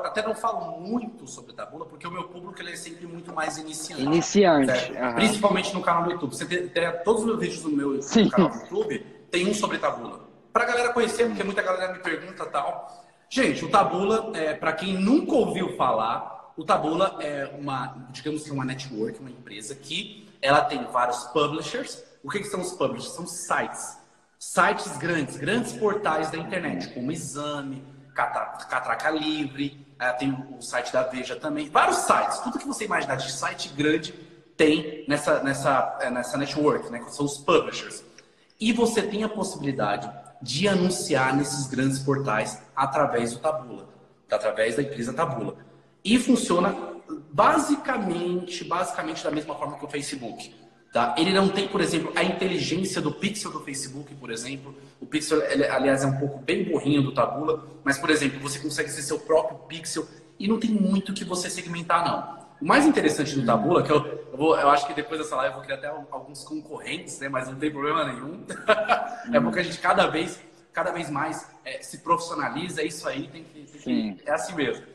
[0.04, 3.56] até não falo muito sobre tabula, porque o meu público ele é sempre muito mais
[3.56, 4.02] iniciante.
[4.02, 4.92] Iniciante.
[4.92, 5.14] Uhum.
[5.14, 6.36] Principalmente no canal do YouTube.
[6.36, 8.28] Você tem, tem, todos os meus vídeos no meu sim.
[8.28, 10.28] canal do YouTube tem um sobre tabula.
[10.52, 13.06] Pra galera conhecer, porque muita galera me pergunta tal.
[13.30, 18.50] Gente, o tabula, é, para quem nunca ouviu falar, o tabula é uma, digamos que
[18.50, 22.04] uma network, uma empresa que ela tem vários publishers.
[22.22, 23.14] O que, que são os publishers?
[23.14, 24.04] São sites
[24.38, 27.82] sites grandes, grandes portais da internet, como Exame,
[28.14, 33.16] Catraca Livre, eh, tem o site da Veja também, vários sites, tudo que você imaginar
[33.16, 34.12] de site grande
[34.56, 38.02] tem nessa, nessa, eh, nessa network, né, que são os publishers.
[38.58, 40.10] E você tem a possibilidade
[40.40, 43.88] de anunciar nesses grandes portais através do Tabula,
[44.30, 45.56] através da empresa Tabula.
[46.02, 46.74] E funciona
[47.32, 50.54] basicamente, basicamente da mesma forma que o Facebook.
[50.92, 51.14] Tá?
[51.18, 54.74] Ele não tem, por exemplo, a inteligência do pixel do Facebook, por exemplo.
[55.00, 58.58] O pixel, ele, aliás, é um pouco bem burrinho do Tabula, mas, por exemplo, você
[58.58, 60.06] consegue ser seu próprio pixel
[60.38, 62.46] e não tem muito que você segmentar, não.
[62.60, 65.52] O mais interessante do Tabula, que eu, eu, vou, eu acho que depois dessa live
[65.52, 67.28] eu vou criar até alguns concorrentes, né?
[67.28, 68.44] mas não tem problema nenhum.
[69.32, 70.40] é porque a gente cada vez,
[70.72, 74.54] cada vez mais é, se profissionaliza, é isso aí, tem que, tem que, é assim
[74.54, 74.86] mesmo.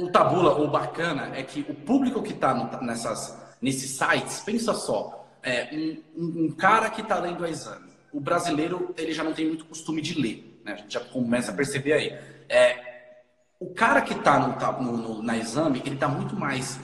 [0.00, 5.28] O Tabula, o bacana, é que o público que está nessas nesses sites, pensa só,
[5.42, 5.68] é,
[6.16, 9.64] um, um, cara que está lendo a exame, o brasileiro ele já não tem muito
[9.64, 10.74] costume de ler, né?
[10.74, 12.16] a gente já começa a perceber aí.
[12.48, 13.24] É,
[13.58, 16.78] o cara que está no, no, na exame, ele está muito mais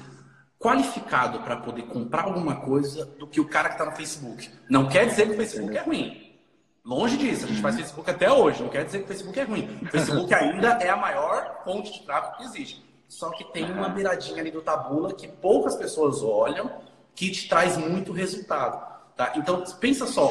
[0.58, 4.50] qualificado para poder comprar alguma coisa do que o cara que está no Facebook.
[4.68, 6.36] Não quer dizer que o Facebook é ruim.
[6.84, 9.44] Longe disso, a gente faz Facebook até hoje, não quer dizer que o Facebook é
[9.44, 9.78] ruim.
[9.82, 12.91] O Facebook ainda é a maior fonte de tráfego que existe.
[13.12, 16.70] Só que tem uma beiradinha ali do tabula que poucas pessoas olham,
[17.14, 18.82] que te traz muito resultado.
[19.14, 19.34] Tá?
[19.36, 20.30] Então, pensa só,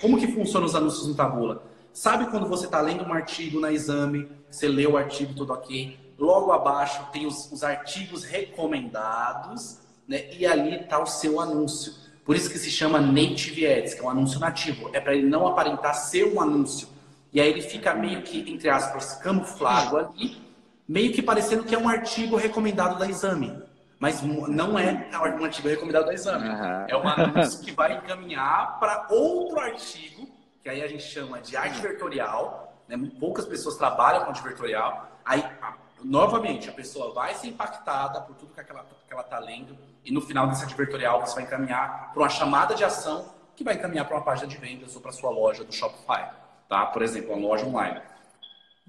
[0.00, 1.62] como que funcionam os anúncios no tabula?
[1.92, 5.96] Sabe quando você está lendo um artigo na exame, você lê o artigo tudo ok,
[6.18, 10.28] logo abaixo tem os, os artigos recomendados, né?
[10.34, 11.94] e ali está o seu anúncio.
[12.24, 14.90] Por isso que se chama Native Ads, que é um anúncio nativo.
[14.92, 16.88] É para ele não aparentar ser um anúncio.
[17.32, 20.45] E aí ele fica meio que, entre aspas, camuflado ali,
[20.88, 23.62] meio que parecendo que é um artigo recomendado da exame.
[23.98, 25.08] Mas não é
[25.40, 26.48] um artigo recomendado da exame.
[26.48, 26.86] Uhum.
[26.88, 30.28] É um anúncio que vai encaminhar para outro artigo,
[30.62, 32.82] que aí a gente chama de arte vertorial.
[32.86, 33.10] Né?
[33.18, 35.08] Poucas pessoas trabalham com arte vertorial.
[35.24, 35.42] Aí,
[36.04, 38.60] novamente, a pessoa vai ser impactada por tudo que
[39.12, 39.76] ela está lendo.
[40.04, 43.74] E no final desse advertorial, você vai encaminhar para uma chamada de ação que vai
[43.74, 46.30] encaminhar para uma página de vendas ou para sua loja do Shopify.
[46.68, 46.84] Tá?
[46.86, 48.00] Por exemplo, uma loja online.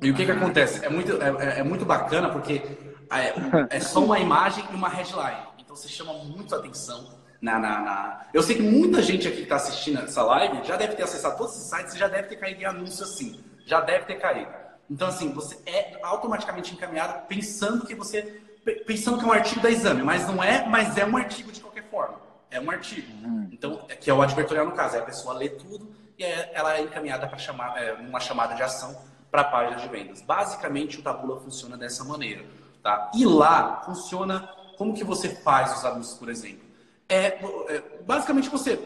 [0.02, 0.86] E o que, que acontece?
[0.86, 2.62] É muito, é, é, é muito bacana porque
[3.10, 5.48] é, é, só uma imagem e uma headline.
[5.58, 8.26] Então você chama muito atenção na, na, na...
[8.34, 11.38] Eu sei que muita gente aqui que está assistindo essa live já deve ter acessado
[11.38, 13.44] todos esses sites e já deve ter caído em anúncio assim.
[13.66, 14.52] Já deve ter caído.
[14.90, 18.42] Então, assim, você é automaticamente encaminhado pensando que você.
[18.86, 21.60] Pensando que é um artigo da exame, mas não é, mas é um artigo de
[21.60, 22.20] qualquer forma.
[22.52, 23.12] É um artigo.
[23.26, 23.50] Uhum.
[23.52, 24.96] Então, é, que é o advertorial no caso.
[24.96, 28.56] É a pessoa lê tudo e é, ela é encaminhada para chamar, é, uma chamada
[28.56, 28.98] de ação
[29.32, 30.22] para páginas de vendas.
[30.22, 32.46] Basicamente, o Tabula funciona dessa maneira.
[32.82, 33.12] Tá?
[33.14, 36.66] E lá funciona como que você faz os anúncios, por exemplo.
[37.10, 38.80] É, é, basicamente você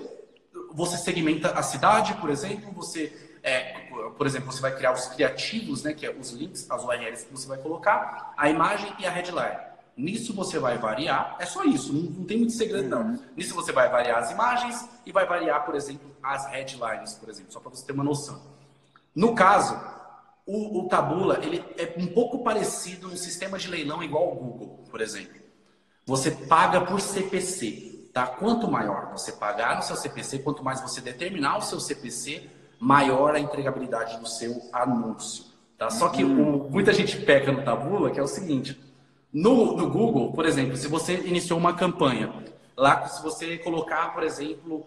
[0.73, 5.83] você segmenta a cidade, por exemplo, você é, por exemplo, você vai criar os criativos,
[5.83, 9.09] né, que é os links, as URLs que você vai colocar, a imagem e a
[9.09, 9.57] headline.
[9.97, 13.01] Nisso você vai variar, é só isso, não, não tem muito segredo não.
[13.01, 13.19] Uhum.
[13.35, 17.51] Nisso você vai variar as imagens e vai variar, por exemplo, as headlines, por exemplo,
[17.51, 18.41] só para você ter uma noção.
[19.13, 19.79] No caso,
[20.51, 24.83] o, o Tabula ele é um pouco parecido no sistema de leilão igual ao Google,
[24.91, 25.39] por exemplo.
[26.05, 28.27] Você paga por CPC, tá?
[28.27, 33.33] Quanto maior você pagar no seu CPC, quanto mais você determinar o seu CPC, maior
[33.33, 35.45] a entregabilidade do seu anúncio,
[35.77, 35.89] tá?
[35.89, 38.77] Só que o, muita gente peca no Tabula, que é o seguinte,
[39.31, 42.33] no, no Google, por exemplo, se você iniciou uma campanha,
[42.75, 44.85] lá se você colocar, por exemplo,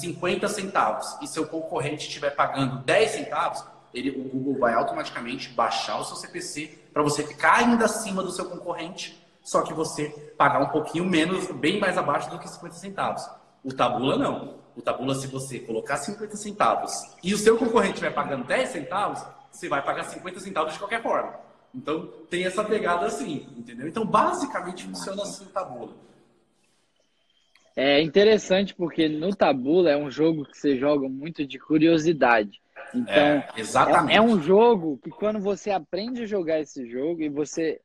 [0.00, 5.98] 50 centavos e seu concorrente estiver pagando 10 centavos, ele, o Google vai automaticamente baixar
[5.98, 10.60] o seu CPC para você ficar ainda acima do seu concorrente, só que você pagar
[10.60, 13.28] um pouquinho menos, bem mais abaixo do que 50 centavos.
[13.64, 14.60] O Tabula não.
[14.76, 19.22] O Tabula, se você colocar 50 centavos e o seu concorrente vai pagando 10 centavos,
[19.50, 21.34] você vai pagar 50 centavos de qualquer forma.
[21.74, 23.86] Então, tem essa pegada assim, entendeu?
[23.86, 25.92] Então, basicamente, funciona assim o Tabula.
[27.76, 32.59] É interessante porque no Tabula é um jogo que você joga muito de curiosidade.
[32.94, 34.14] Então, é, exatamente.
[34.14, 37.80] É, é, um jogo que quando você aprende a jogar esse jogo e você.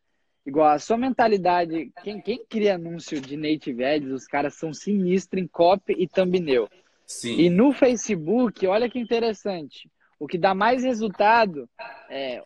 [0.45, 5.41] Igual a sua mentalidade, quem, quem cria anúncio de Native Ads, os caras são sinistros
[5.41, 6.69] em copy e thumbnail.
[7.07, 7.35] Sim.
[7.39, 9.89] E no Facebook, olha que interessante.
[10.19, 11.67] O que dá mais resultado
[12.11, 12.43] é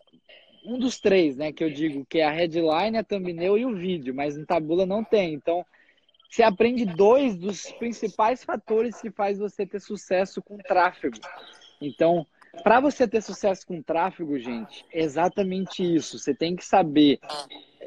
[0.65, 1.51] um dos três, né?
[1.51, 4.85] Que eu digo que é a headline, a thumbnail e o vídeo, mas no Tabula
[4.85, 5.33] não tem.
[5.33, 5.65] Então,
[6.29, 11.17] você aprende dois dos principais fatores que faz você ter sucesso com tráfego.
[11.81, 12.25] Então,
[12.63, 16.17] para você ter sucesso com tráfego, gente, é exatamente isso.
[16.17, 17.19] Você tem que saber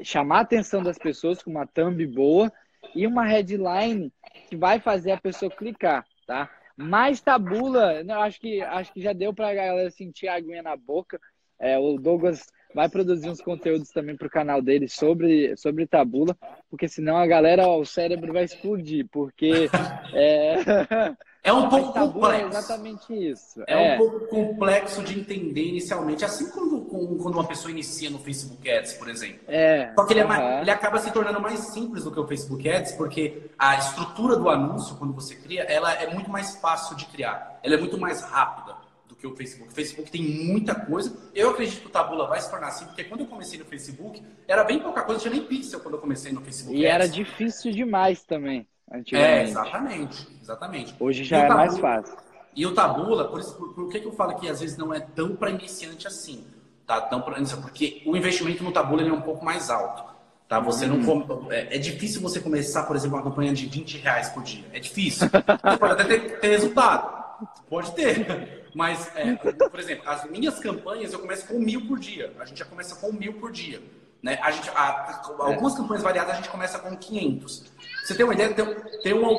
[0.03, 2.53] chamar a atenção das pessoas com uma thumb boa
[2.95, 4.13] e uma headline
[4.49, 6.51] que vai fazer a pessoa clicar, tá?
[6.77, 10.63] Mais tabula, não, acho que acho que já deu para a galera sentir a aguinha
[10.63, 11.21] na boca.
[11.59, 16.37] É, o Douglas vai produzir uns conteúdos também para o canal dele sobre, sobre tabula,
[16.71, 19.69] porque senão a galera, ó, o cérebro vai explodir, porque
[20.15, 20.57] é,
[21.43, 22.45] é um pouco é complexo.
[22.45, 23.65] É exatamente isso.
[23.67, 28.19] É, é, um pouco complexo de entender inicialmente, assim como quando uma pessoa inicia no
[28.19, 29.41] Facebook Ads, por exemplo.
[29.49, 32.27] É, Só que ele, é mais, ele acaba se tornando mais simples do que o
[32.27, 36.97] Facebook Ads, porque a estrutura do anúncio, quando você cria, ela é muito mais fácil
[36.97, 37.59] de criar.
[37.63, 38.83] Ela é muito mais rápida
[39.23, 39.71] que o Facebook.
[39.71, 41.17] O Facebook tem muita coisa.
[41.33, 44.21] Eu acredito que o Tabula vai se tornar assim, porque quando eu comecei no Facebook,
[44.49, 46.77] era bem pouca coisa, tinha nem pixel quando eu comecei no Facebook.
[46.77, 48.67] E era difícil demais também.
[49.13, 50.95] É, exatamente, exatamente.
[51.01, 52.17] Hoje já é Tabula, mais fácil.
[52.55, 54.93] E o Tabula, por, isso, por, por, que, que eu falo que às vezes não
[54.93, 56.45] é tão para iniciante assim?
[56.87, 57.01] Tá?
[57.01, 60.13] Tão pra, porque o investimento no Tabula é um pouco mais alto.
[60.49, 60.61] Tá?
[60.61, 61.47] Você não hum.
[61.51, 64.65] é, é, difícil você começar, por exemplo, uma campanha de 20 reais por dia.
[64.73, 65.27] É difícil.
[65.29, 67.23] Você pode até ter, ter resultado.
[67.71, 68.69] Pode ter.
[68.75, 72.35] Mas, é, por exemplo, as minhas campanhas eu começo com mil por dia.
[72.39, 73.83] A gente já começa com mil por dia.
[74.23, 74.39] Né?
[74.43, 77.72] A gente, a, algumas campanhas variadas a gente começa com 500.
[78.13, 78.53] Você tem uma ideia?
[78.53, 78.67] Tem,
[79.03, 79.31] tem uma.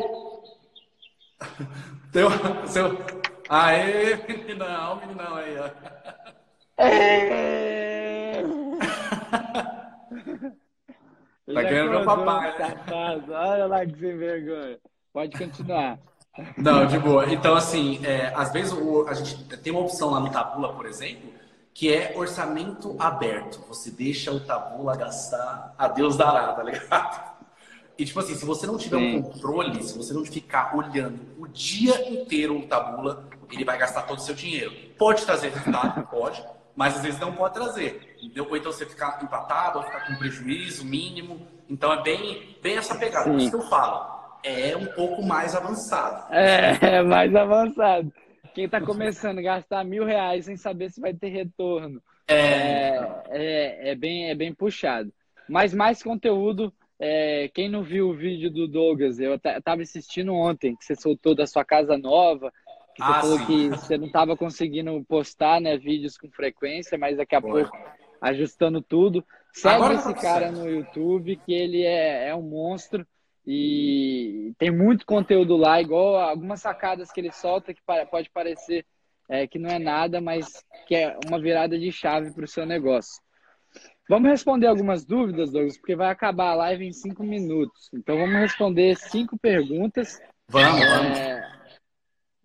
[2.11, 2.67] Tem uma.
[2.67, 2.97] Seu...
[3.47, 5.69] Aê, meninão, meninão aí, ó.
[6.77, 8.41] É...
[11.53, 12.57] tá querendo meu papai.
[12.57, 12.75] Né?
[13.29, 14.79] Olha lá que sem vergonha.
[15.13, 15.99] Pode continuar.
[16.57, 17.31] Não, de boa.
[17.31, 20.87] Então, assim, é, às vezes o, a gente tem uma opção lá no Tabula, por
[20.87, 21.31] exemplo,
[21.75, 23.63] que é orçamento aberto.
[23.67, 27.32] Você deixa o Tabula gastar, a Deus dará, tá ligado?
[27.97, 29.17] E, tipo assim, se você não tiver Sim.
[29.17, 34.03] um controle, se você não ficar olhando o dia inteiro o Tabula, ele vai gastar
[34.03, 34.73] todo o seu dinheiro.
[34.97, 36.05] Pode trazer resultado?
[36.09, 36.43] Pode,
[36.75, 38.15] mas às vezes não pode trazer.
[38.19, 38.47] Entendeu?
[38.49, 41.45] Ou então você ficar empatado, ou ficar com prejuízo mínimo.
[41.69, 43.29] Então é bem, bem essa pegada.
[43.29, 44.13] Por isso que eu falo
[44.43, 46.31] é um pouco mais avançado.
[46.33, 48.11] É, é mais avançado.
[48.53, 52.01] Quem está começando a gastar mil reais sem saber se vai ter retorno.
[52.27, 55.11] É, é, é, é bem, é bem puxado.
[55.49, 56.71] Mas mais conteúdo.
[57.05, 61.35] É, quem não viu o vídeo do Douglas, eu estava assistindo ontem, que você soltou
[61.35, 62.49] da sua casa nova,
[62.95, 63.45] que você ah, falou sim.
[63.45, 67.63] que você não estava conseguindo postar né, vídeos com frequência, mas daqui a Foi.
[67.63, 67.77] pouco
[68.21, 69.21] ajustando tudo.
[69.51, 73.05] Segue Agora esse cara no YouTube, que ele é, é um monstro.
[73.45, 78.85] E tem muito conteúdo lá, igual algumas sacadas que ele solta que pode parecer
[79.29, 82.65] é, que não é nada, mas que é uma virada de chave para o seu
[82.65, 83.21] negócio.
[84.09, 87.89] Vamos responder algumas dúvidas, Douglas, porque vai acabar a live em cinco minutos.
[87.93, 90.21] Então vamos responder cinco perguntas.
[90.49, 91.17] Vamos, vamos.
[91.17, 91.49] É,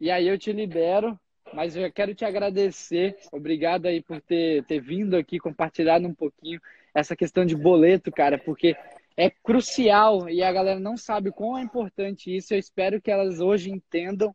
[0.01, 1.19] e aí eu te libero,
[1.53, 3.17] mas eu quero te agradecer.
[3.33, 6.61] Obrigado aí por ter, ter vindo aqui, compartilhado um pouquinho
[6.95, 8.77] essa questão de boleto, cara, porque
[9.17, 12.55] é crucial e a galera não sabe quão é importante isso.
[12.55, 14.35] Eu espero que elas hoje entendam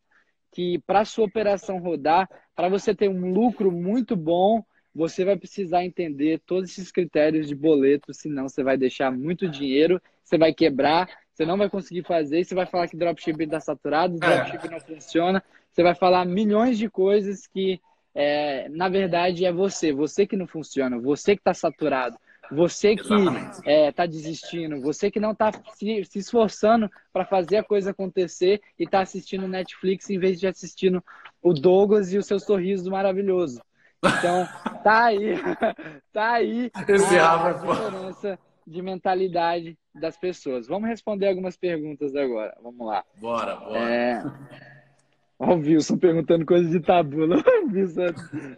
[0.51, 4.63] que para sua operação rodar, para você ter um lucro muito bom,
[4.93, 10.01] você vai precisar entender todos esses critérios de boleto, senão você vai deixar muito dinheiro,
[10.23, 14.15] você vai quebrar, você não vai conseguir fazer, você vai falar que dropshipping está saturado,
[14.15, 14.17] é.
[14.19, 17.81] dropshipping não funciona, você vai falar milhões de coisas que,
[18.13, 22.17] é, na verdade, é você, você que não funciona, você que está saturado.
[22.51, 27.57] Você que está é, tá desistindo, você que não está se, se, esforçando para fazer
[27.57, 31.01] a coisa acontecer e está assistindo Netflix em vez de assistindo
[31.41, 33.61] o Douglas e o seu sorriso maravilhoso.
[34.03, 34.47] Então,
[34.83, 35.33] tá aí,
[36.11, 40.67] tá aí Esse a, a diferença de mentalidade das pessoas.
[40.67, 42.55] Vamos responder algumas perguntas agora.
[42.61, 43.03] Vamos lá.
[43.19, 43.79] Bora, bora.
[43.79, 44.23] É...
[45.39, 47.37] Ó, o Wilson perguntando coisas de tabula.
[47.71, 48.13] Wilson,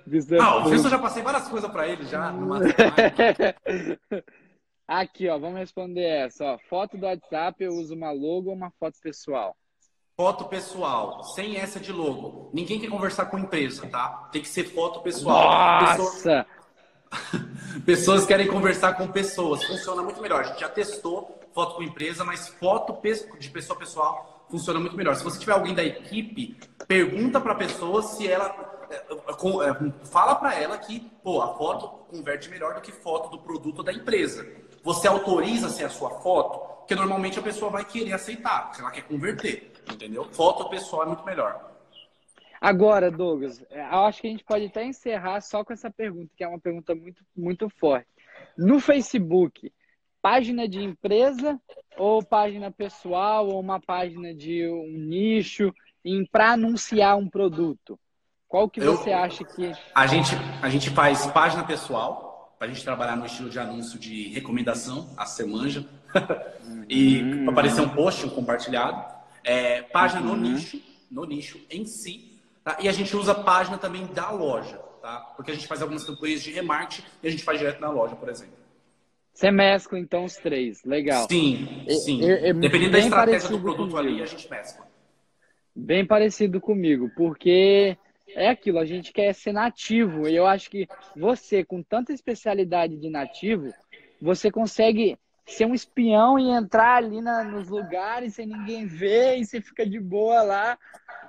[0.07, 2.33] Wilson, ah, o Wilson já passei várias coisas para ele já.
[4.87, 6.45] Aqui, ó, vamos responder essa.
[6.45, 6.59] Ó.
[6.69, 9.55] Foto do WhatsApp, eu uso uma logo ou uma foto pessoal?
[10.17, 12.49] Foto pessoal, sem essa de logo.
[12.53, 14.29] Ninguém quer conversar com empresa, tá?
[14.31, 15.43] Tem que ser foto pessoal.
[15.43, 16.45] Nossa!
[17.11, 19.65] Pessoas, pessoas querem conversar com pessoas.
[19.65, 20.39] Funciona muito melhor.
[20.39, 22.97] A gente já testou foto com empresa, mas foto
[23.37, 25.17] de pessoa pessoal funciona muito melhor.
[25.17, 26.57] Se você tiver alguém da equipe,
[26.87, 31.89] pergunta para a pessoa se ela é, é, fala para ela que, pô, a foto
[32.09, 34.47] converte melhor do que foto do produto da empresa.
[34.81, 38.91] Você autoriza ser a sua foto, porque normalmente a pessoa vai querer aceitar, se ela
[38.91, 40.25] quer converter, entendeu?
[40.25, 41.73] Foto pessoal é muito melhor.
[42.59, 46.31] Agora, Douglas, é, eu acho que a gente pode até encerrar só com essa pergunta,
[46.35, 48.07] que é uma pergunta muito, muito forte.
[48.57, 49.71] No Facebook,
[50.21, 51.59] página de empresa
[51.97, 55.73] ou página pessoal ou uma página de um nicho
[56.31, 57.99] para anunciar um produto?
[58.47, 59.71] Qual que você eu, acha que.
[59.93, 60.31] A gente,
[60.61, 65.13] a gente faz página pessoal, para a gente trabalhar no estilo de anúncio de recomendação,
[65.17, 65.85] a semanja,
[66.87, 67.49] e uhum.
[67.49, 69.14] aparecer um post, um compartilhado.
[69.45, 70.35] É, página uhum.
[70.35, 72.41] no nicho, no nicho em si.
[72.63, 72.77] Tá?
[72.81, 75.19] E a gente usa página também da loja, tá?
[75.35, 78.15] Porque a gente faz algumas campanhas de remarketing e a gente faz direto na loja,
[78.15, 78.65] por exemplo.
[79.31, 81.27] Você mescla então os três, legal.
[81.29, 82.23] Sim, sim.
[82.23, 83.97] É, é, Dependendo da estratégia do produto comigo.
[83.97, 84.87] ali, a gente mescla.
[85.75, 87.97] Bem parecido comigo, porque
[88.29, 90.27] é aquilo, a gente quer ser nativo.
[90.27, 93.73] E eu acho que você, com tanta especialidade de nativo,
[94.21, 99.45] você consegue ser um espião e entrar ali na, nos lugares sem ninguém ver e
[99.45, 100.77] você fica de boa lá.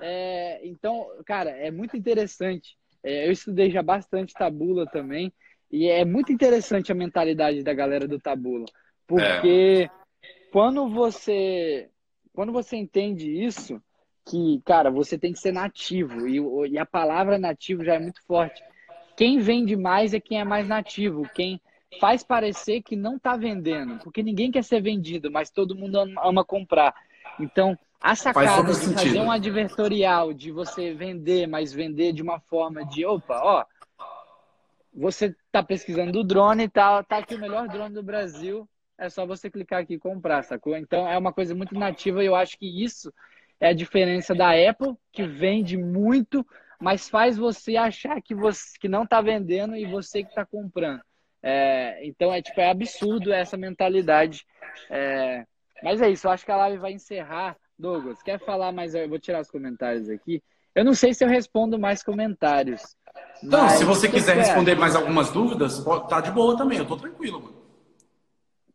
[0.01, 2.77] É, então, cara, é muito interessante.
[3.03, 5.33] É, eu estudei já bastante tabula também.
[5.71, 8.67] E é muito interessante a mentalidade da galera do tabula.
[9.07, 9.91] Porque é.
[10.51, 11.91] quando você
[12.33, 13.81] quando você entende isso,
[14.27, 16.29] que, cara, você tem que ser nativo.
[16.29, 18.63] E, e a palavra nativo já é muito forte.
[19.17, 21.27] Quem vende mais é quem é mais nativo.
[21.35, 21.59] Quem
[22.01, 23.99] faz parecer que não está vendendo.
[24.03, 26.95] Porque ninguém quer ser vendido, mas todo mundo ama comprar.
[27.41, 32.85] Então, a sacada de fazer um advertorial, de você vender, mas vender de uma forma
[32.85, 33.65] de, opa, ó,
[34.95, 38.69] você está pesquisando o drone e tá, tá aqui o melhor drone do Brasil,
[38.99, 40.77] é só você clicar aqui e comprar, sacou?
[40.77, 43.13] Então, é uma coisa muito nativa e eu acho que isso
[43.61, 46.47] é a diferença da Apple, que vende muito,
[46.81, 51.03] mas faz você achar que você que não está vendendo e você que está comprando.
[51.49, 54.45] É, então é tipo é absurdo essa mentalidade.
[54.91, 55.45] É,
[55.83, 57.57] mas é isso, eu acho que a live vai encerrar.
[57.79, 58.95] Douglas, quer falar mais?
[58.95, 60.43] Eu vou tirar os comentários aqui.
[60.75, 62.83] Eu não sei se eu respondo mais comentários.
[63.43, 67.41] Então, se você quiser responder mais algumas dúvidas, tá de boa também, eu tô tranquilo,
[67.41, 67.67] mano.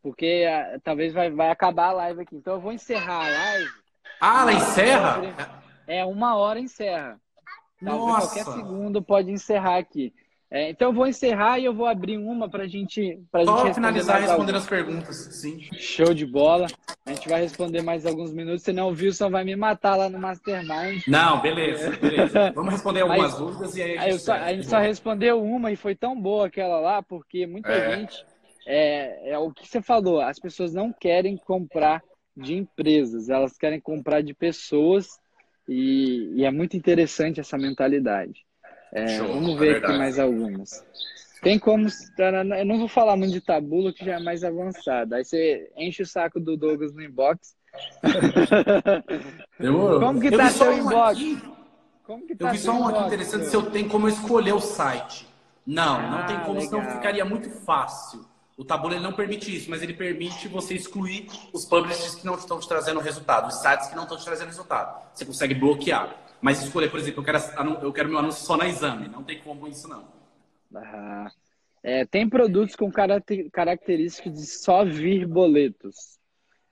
[0.02, 2.36] Porque uh, talvez vai, vai acabar a live aqui.
[2.36, 3.82] Então eu vou encerrar a live
[4.22, 5.64] ah, ela encerra?
[5.88, 7.20] É, uma hora encerra.
[7.82, 8.28] Nossa.
[8.28, 10.14] Qualquer segundo pode encerrar aqui.
[10.54, 14.20] É, então eu vou encerrar e eu vou abrir uma para gente, Só gente finalizar
[14.20, 15.62] respondendo as perguntas, sim.
[15.78, 16.68] Show de bola.
[17.06, 20.20] A gente vai responder mais alguns minutos, senão o Wilson vai me matar lá no
[20.20, 21.08] Mastermind.
[21.08, 22.52] Não, beleza, beleza.
[22.54, 25.78] Vamos responder algumas dúvidas e aí a gente, só, a gente só respondeu uma e
[25.78, 27.96] foi tão boa aquela lá, porque muita é.
[27.96, 28.26] gente.
[28.68, 32.04] É, é o que você falou, as pessoas não querem comprar
[32.36, 35.18] de empresas, elas querem comprar de pessoas
[35.68, 38.46] e, e é muito interessante essa mentalidade.
[38.94, 40.84] É, vamos é ver aqui mais algumas.
[41.42, 41.88] Tem como.
[42.58, 45.16] Eu não vou falar muito de tabula, que já é mais avançado.
[45.16, 47.56] Aí você enche o saco do Douglas no inbox.
[49.58, 51.18] Eu, como que tá seu inbox?
[51.18, 51.42] Aqui,
[52.04, 54.60] como que tá eu vi só um aqui interessante se eu tenho como escolher o
[54.60, 55.26] site.
[55.66, 56.82] Não, ah, não tem como, legal.
[56.82, 58.26] senão ficaria muito fácil.
[58.58, 62.36] O Tabula ele não permite isso, mas ele permite você excluir os publishers que não
[62.36, 65.02] estão te trazendo resultado, os sites que não estão te trazendo resultado.
[65.14, 66.16] Você consegue bloquear.
[66.42, 67.40] Mas escolher, por exemplo, eu quero,
[67.84, 69.08] eu quero meu anúncio só na exame.
[69.08, 70.08] Não tem como isso, não.
[70.76, 71.30] Ah,
[71.84, 76.20] é, tem produtos com características de só vir boletos.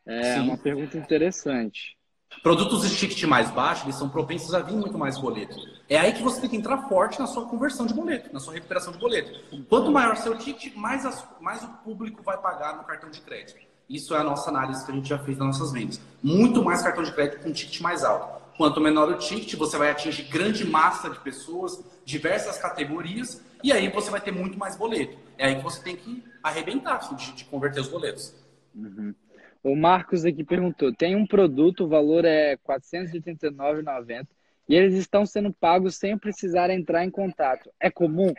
[0.06, 0.42] É Sim.
[0.42, 1.98] uma pergunta interessante.
[2.44, 5.56] Produtos de ticket mais baixo, eles são propensos a vir muito mais boleto.
[5.90, 8.54] É aí que você tem que entrar forte na sua conversão de boleto, na sua
[8.54, 9.32] recuperação de boleto.
[9.68, 13.60] Quanto maior seu ticket, mais, as, mais o público vai pagar no cartão de crédito.
[13.90, 16.00] Isso é a nossa análise que a gente já fez nas nossas vendas.
[16.22, 18.39] Muito mais cartão de crédito com ticket mais alto.
[18.60, 23.88] Quanto menor o ticket, você vai atingir grande massa de pessoas, diversas categorias, e aí
[23.88, 25.18] você vai ter muito mais boleto.
[25.38, 28.36] É aí que você tem que arrebentar de, de converter os boletos.
[28.76, 29.16] Uhum.
[29.64, 34.28] O Marcos aqui perguntou: tem um produto, o valor é R$ 489,90
[34.68, 37.72] e eles estão sendo pagos sem precisar entrar em contato.
[37.80, 38.34] É comum?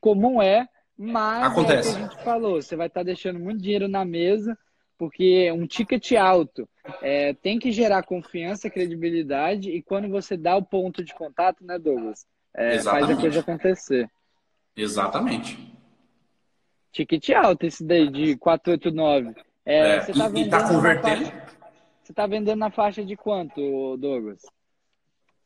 [0.00, 0.68] Comum é,
[0.98, 1.90] mas Acontece.
[1.90, 4.58] é o que a gente falou: você vai estar deixando muito dinheiro na mesa,
[5.00, 6.68] porque um ticket alto
[7.00, 11.78] é, tem que gerar confiança, credibilidade, e quando você dá o ponto de contato, né,
[11.78, 12.26] Douglas?
[12.54, 14.10] É, faz a coisa acontecer.
[14.76, 15.58] Exatamente.
[16.92, 19.34] Ticket alto esse daí de 489.
[19.64, 21.24] É, é, você tá e, está convertendo?
[21.24, 21.46] Faixa,
[22.02, 24.42] você está vendendo na faixa de quanto, Douglas?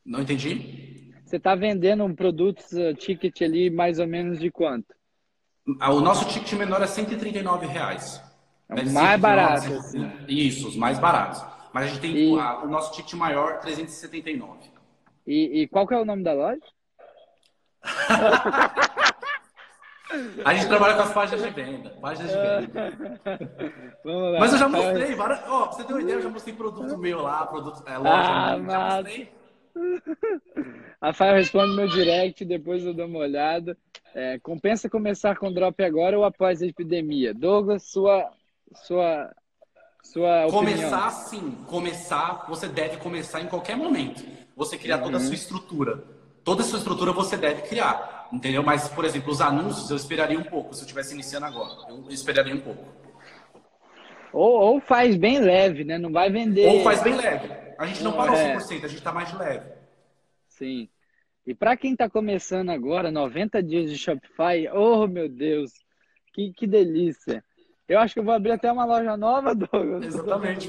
[0.05, 1.13] Não entendi.
[1.23, 4.93] Você está vendendo um produto uh, ticket ali mais ou menos de quanto?
[5.79, 8.21] Ah, o nosso ticket menor é 139 reais.
[8.69, 8.91] É né?
[8.91, 10.11] mais barato, assim.
[10.27, 11.43] Isso, os mais baratos.
[11.73, 12.39] Mas a gente tem e...
[12.39, 14.71] a, o nosso ticket maior, 379.
[15.27, 16.61] E, e qual que é o nome da loja?
[20.45, 21.89] A gente trabalha com as páginas de venda.
[22.01, 22.37] Páginas de
[22.67, 22.93] venda.
[24.39, 25.41] Mas eu já mostrei várias.
[25.47, 27.83] Ó, oh, você ter uma ideia, eu já mostrei produto meu lá, produto.
[27.87, 29.31] É, loja, ah, já mostrei.
[31.01, 33.77] Rafael, responde meu direct, depois eu dou uma olhada.
[34.13, 37.33] É, compensa começar com drop agora ou após a epidemia?
[37.33, 38.31] Douglas, sua,
[38.73, 39.33] sua,
[40.03, 41.11] sua Começar opinião.
[41.11, 41.65] sim.
[41.67, 44.23] Começar, você deve começar em qualquer momento.
[44.55, 45.03] Você criar uhum.
[45.03, 46.03] toda a sua estrutura.
[46.43, 48.27] Toda a sua estrutura você deve criar.
[48.31, 48.63] Entendeu?
[48.63, 50.73] Mas, por exemplo, os anúncios eu esperaria um pouco.
[50.73, 52.85] Se eu estivesse iniciando agora, eu esperaria um pouco.
[54.33, 55.97] Ou, ou faz bem leve, né?
[55.97, 56.67] Não vai vender.
[56.67, 57.49] Ou faz bem leve.
[57.77, 58.57] A gente não parou é.
[58.57, 59.69] 100%, a gente está mais leve.
[60.49, 60.89] Sim.
[61.47, 65.71] E para quem está começando agora, 90 dias de Shopify, oh meu Deus,
[66.33, 67.44] que, que delícia.
[67.87, 70.05] Eu acho que eu vou abrir até uma loja nova, Douglas.
[70.05, 70.67] Exatamente.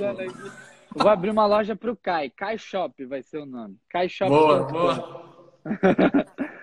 [0.94, 2.30] Vou abrir uma loja para o Kai.
[2.30, 3.76] Kai Shop vai ser o nome.
[3.90, 4.30] Kai Shop.
[4.30, 5.26] Boa, boa.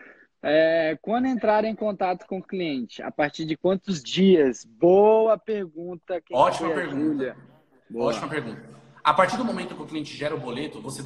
[0.46, 4.66] É, quando entrar em contato com o cliente, a partir de quantos dias?
[4.66, 6.20] Boa pergunta.
[6.20, 7.38] Quem Ótima pergunta.
[7.96, 8.62] Ótima pergunta.
[9.02, 11.02] A partir do momento que o cliente gera o boleto, você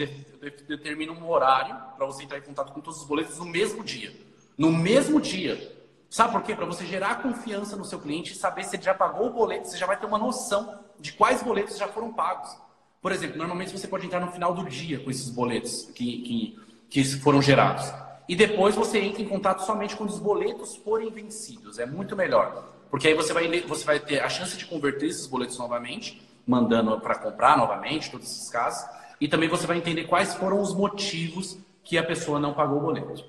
[0.67, 4.11] determina um horário para você entrar em contato com todos os boletos no mesmo dia.
[4.57, 5.76] No mesmo dia.
[6.09, 6.55] Sabe por quê?
[6.55, 9.67] Para você gerar confiança no seu cliente e saber se ele já pagou o boleto,
[9.67, 12.55] você já vai ter uma noção de quais boletos já foram pagos.
[13.01, 16.59] Por exemplo, normalmente você pode entrar no final do dia com esses boletos que, que,
[16.89, 17.91] que foram gerados.
[18.27, 21.79] E depois você entra em contato somente quando os boletos forem vencidos.
[21.79, 22.65] É muito melhor.
[22.89, 26.99] Porque aí você vai, você vai ter a chance de converter esses boletos novamente, mandando
[26.99, 28.87] para comprar novamente, todos esses casos.
[29.19, 32.81] E também você vai entender quais foram os motivos que a pessoa não pagou o
[32.81, 33.23] boleto.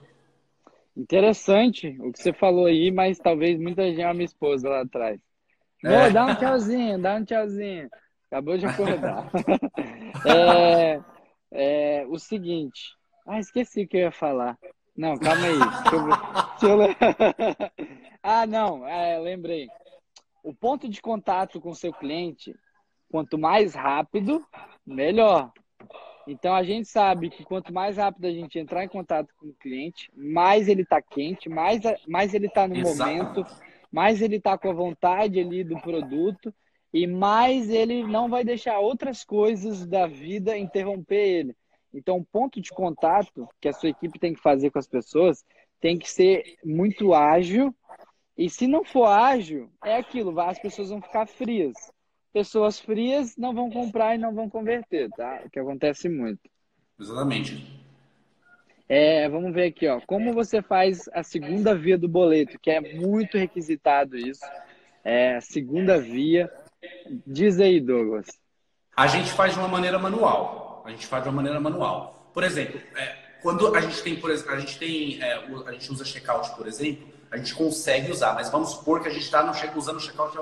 [0.98, 5.20] Interessante o que você falou aí, mas talvez muita gente, a minha esposa lá atrás.
[5.84, 6.10] É.
[6.10, 7.88] dá um tchauzinho, dá um tchauzinho.
[8.26, 9.30] Acabou de acordar.
[10.26, 11.00] é,
[11.52, 12.96] é, o seguinte.
[13.24, 14.58] Ah, esqueci o que eu ia falar.
[14.96, 15.58] Não, calma aí.
[15.82, 17.70] Deixa eu, deixa eu...
[18.20, 19.68] ah, não, é, lembrei.
[20.42, 22.52] O ponto de contato com o seu cliente,
[23.08, 24.44] quanto mais rápido,
[24.84, 25.52] melhor.
[26.28, 29.54] Então a gente sabe que quanto mais rápido a gente entrar em contato com o
[29.54, 32.98] cliente, mais ele está quente, mais, mais ele está no Exato.
[32.98, 33.46] momento,
[33.90, 36.54] mais ele está com a vontade ali do produto
[36.92, 41.56] e mais ele não vai deixar outras coisas da vida interromper ele.
[41.94, 45.42] Então, o ponto de contato que a sua equipe tem que fazer com as pessoas
[45.80, 47.74] tem que ser muito ágil.
[48.36, 51.74] E se não for ágil, é aquilo, as pessoas vão ficar frias.
[52.32, 55.42] Pessoas frias não vão comprar e não vão converter, tá?
[55.44, 56.40] O que acontece muito.
[56.98, 57.78] Exatamente.
[58.88, 60.00] É, vamos ver aqui, ó.
[60.06, 64.44] Como você faz a segunda via do boleto, que é muito requisitado isso.
[65.04, 66.50] É, a segunda via.
[67.26, 68.26] Diz aí, Douglas.
[68.96, 70.82] A gente faz de uma maneira manual.
[70.86, 72.30] A gente faz de uma maneira manual.
[72.32, 75.34] Por exemplo, é, quando a gente tem, por exemplo, a gente tem, é,
[75.66, 79.12] a gente usa checkout, por exemplo, a gente consegue usar, mas vamos supor que a
[79.12, 79.44] gente está
[79.76, 80.36] usando o checkout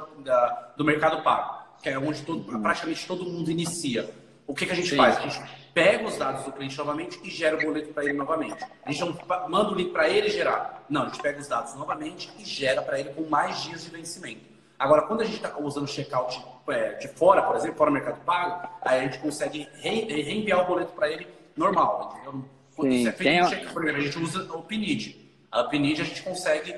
[0.76, 4.10] do Mercado Pago, que é onde todo, praticamente todo mundo inicia.
[4.44, 4.96] O que, que a gente Sim.
[4.96, 5.18] faz?
[5.18, 5.40] A gente
[5.72, 8.56] pega os dados do cliente novamente e gera o boleto para ele novamente.
[8.84, 10.84] A gente não manda o link para ele gerar.
[10.88, 13.90] Não, a gente pega os dados novamente e gera para ele com mais dias de
[13.90, 14.40] vencimento.
[14.76, 18.20] Agora, quando a gente está usando checkout é, de fora, por exemplo, fora do Mercado
[18.24, 22.44] Pago, aí a gente consegue re, reenviar o boleto para ele normal, entendeu?
[22.74, 23.68] Quando Sim, é feito tem...
[23.68, 25.16] por exemplo, a gente usa o PNID.
[25.52, 26.74] A PNID a gente consegue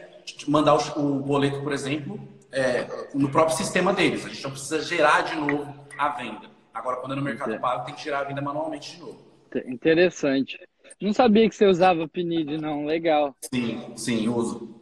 [0.47, 2.21] mandar o, o boleto, por exemplo,
[2.53, 4.25] é, no próprio sistema deles.
[4.25, 6.49] A gente não precisa gerar de novo a venda.
[6.73, 9.27] Agora, quando é no Mercado Pago, tem que gerar a venda manualmente de novo.
[9.67, 10.59] Interessante.
[11.01, 12.85] Não sabia que você usava PNID, não.
[12.85, 13.35] Legal.
[13.53, 14.81] Sim, sim, uso.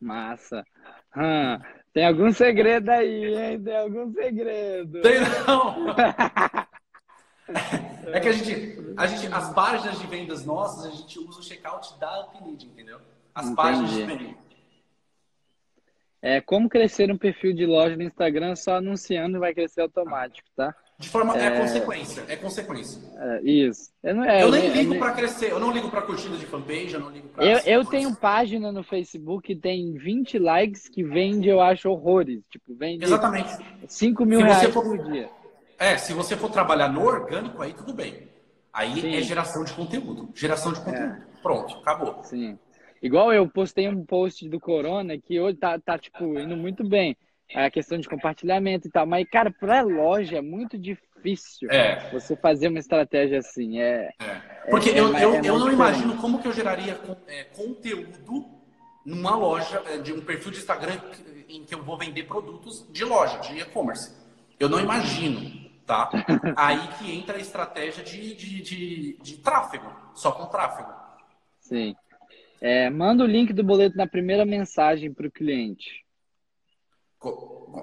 [0.00, 0.64] Massa.
[1.16, 1.58] Hum.
[1.92, 3.62] Tem algum segredo aí, hein?
[3.62, 5.02] Tem algum segredo.
[5.02, 5.90] Tem não!
[8.12, 11.42] é que a gente, a gente, as páginas de vendas nossas, a gente usa o
[11.42, 12.98] checkout da Upneed, entendeu?
[13.34, 13.56] As Entendi.
[13.56, 14.41] páginas de vendas.
[16.22, 20.72] É como crescer um perfil de loja no Instagram só anunciando vai crescer automático, tá?
[20.96, 21.36] De forma.
[21.36, 22.24] É, é consequência.
[22.28, 23.02] É consequência.
[23.16, 23.90] É, isso.
[24.04, 25.50] Eu, não, é, eu nem ligo para crescer.
[25.50, 26.94] Eu não ligo para curtida de fanpage.
[26.94, 27.44] Eu não ligo pra.
[27.44, 32.40] Eu, eu tenho página no Facebook que tem 20 likes que vende, eu acho, horrores.
[32.48, 33.04] Tipo, vende.
[33.04, 33.50] Exatamente.
[33.88, 35.28] 5 mil reais for, por dia.
[35.76, 38.28] É, se você for trabalhar no orgânico, aí tudo bem.
[38.72, 39.16] Aí Sim.
[39.16, 40.30] é geração de conteúdo.
[40.34, 40.84] Geração de é.
[40.84, 41.14] conteúdo.
[41.14, 41.42] É.
[41.42, 42.22] Pronto, acabou.
[42.22, 42.56] Sim.
[43.02, 47.16] Igual eu postei um post do Corona que hoje tá, tá tipo, indo muito bem
[47.54, 49.04] a questão de compartilhamento e tal.
[49.06, 52.10] Mas, cara, para loja é muito difícil é.
[52.10, 53.80] você fazer uma estratégia assim.
[53.80, 54.70] É, é.
[54.70, 58.46] Porque é, eu, eu, é eu não imagino como que eu geraria é, conteúdo
[59.04, 60.96] numa loja, é, de um perfil de Instagram
[61.48, 64.14] em que eu vou vender produtos de loja, de e-commerce.
[64.60, 65.70] Eu não imagino.
[65.84, 66.08] tá?
[66.56, 70.92] Aí que entra a estratégia de, de, de, de tráfego, só com tráfego.
[71.60, 71.96] Sim.
[72.62, 76.04] É, manda o link do boleto na primeira mensagem para o cliente.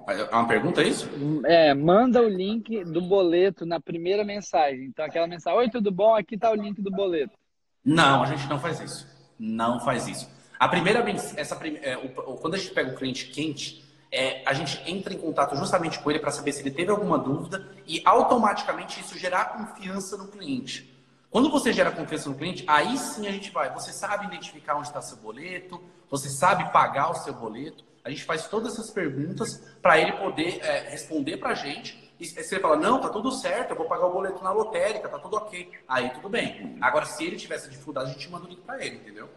[0.08, 1.10] É uma pergunta, é isso?
[1.46, 4.86] É, manda o link do boleto na primeira mensagem.
[4.86, 6.16] Então, aquela mensagem: Oi, tudo bom?
[6.16, 7.38] Aqui está o link do boleto.
[7.84, 9.06] Não, a gente não faz isso.
[9.38, 10.30] Não faz isso.
[10.58, 11.04] A primeira
[11.36, 15.18] essa é, o, quando a gente pega o cliente quente, é, a gente entra em
[15.18, 19.58] contato justamente com ele para saber se ele teve alguma dúvida e automaticamente isso gerar
[19.58, 20.99] confiança no cliente.
[21.30, 23.72] Quando você gera confiança no cliente, aí sim a gente vai.
[23.74, 27.84] Você sabe identificar onde está seu boleto, você sabe pagar o seu boleto.
[28.04, 32.10] A gente faz todas essas perguntas para ele poder é, responder para a gente.
[32.20, 35.08] E se ele fala, não, tá tudo certo, eu vou pagar o boleto na lotérica,
[35.08, 35.70] tá tudo ok.
[35.88, 36.78] Aí tudo bem.
[36.82, 39.30] Agora, se ele tivesse dificuldade, a gente manda o link para ele, entendeu?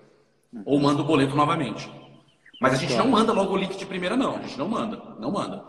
[0.65, 1.91] Ou manda o boleto novamente.
[2.61, 4.37] Mas a gente não manda logo o link de primeira, não.
[4.37, 4.97] A gente não manda.
[5.19, 5.65] Não manda.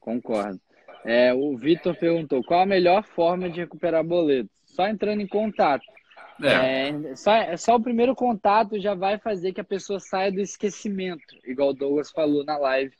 [0.00, 0.60] Concordo.
[1.04, 4.50] É, o Vitor perguntou qual a melhor forma de recuperar boleto?
[4.74, 5.84] Só entrando em contato.
[6.42, 6.88] É.
[6.88, 11.36] É, só, só o primeiro contato já vai fazer que a pessoa saia do esquecimento,
[11.44, 12.92] igual o Douglas falou na live,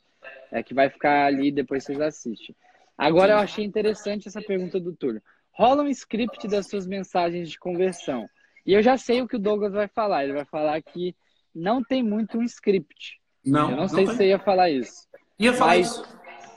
[0.51, 2.55] é, que vai ficar ali depois vocês assistem.
[2.97, 5.21] Agora eu achei interessante essa pergunta do Túlio.
[5.51, 8.25] Rola um script das suas mensagens de conversão.
[8.65, 10.23] E eu já sei o que o Douglas vai falar.
[10.23, 11.13] Ele vai falar que
[11.53, 13.19] não tem muito um script.
[13.45, 13.69] Não.
[13.69, 14.07] Eu não, não sei tem.
[14.07, 15.07] se você ia falar isso.
[15.37, 16.03] Ia falar isso.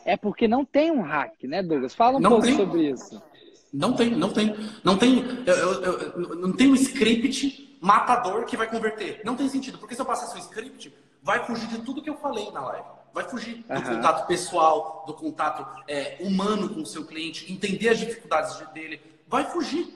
[0.05, 1.95] É porque não tem um hack, né, Douglas?
[1.95, 2.57] Fala um não pouco tem.
[2.57, 3.21] sobre isso.
[3.73, 4.57] Não tem, não tem.
[4.83, 9.21] Não tem, eu, eu, eu, não tem um script matador que vai converter.
[9.25, 10.93] Não tem sentido, porque se eu passar um script,
[11.23, 12.89] vai fugir de tudo que eu falei na live.
[13.13, 13.83] Vai fugir do uhum.
[13.83, 19.01] contato pessoal, do contato é, humano com o seu cliente, entender as dificuldades dele.
[19.27, 19.95] Vai fugir.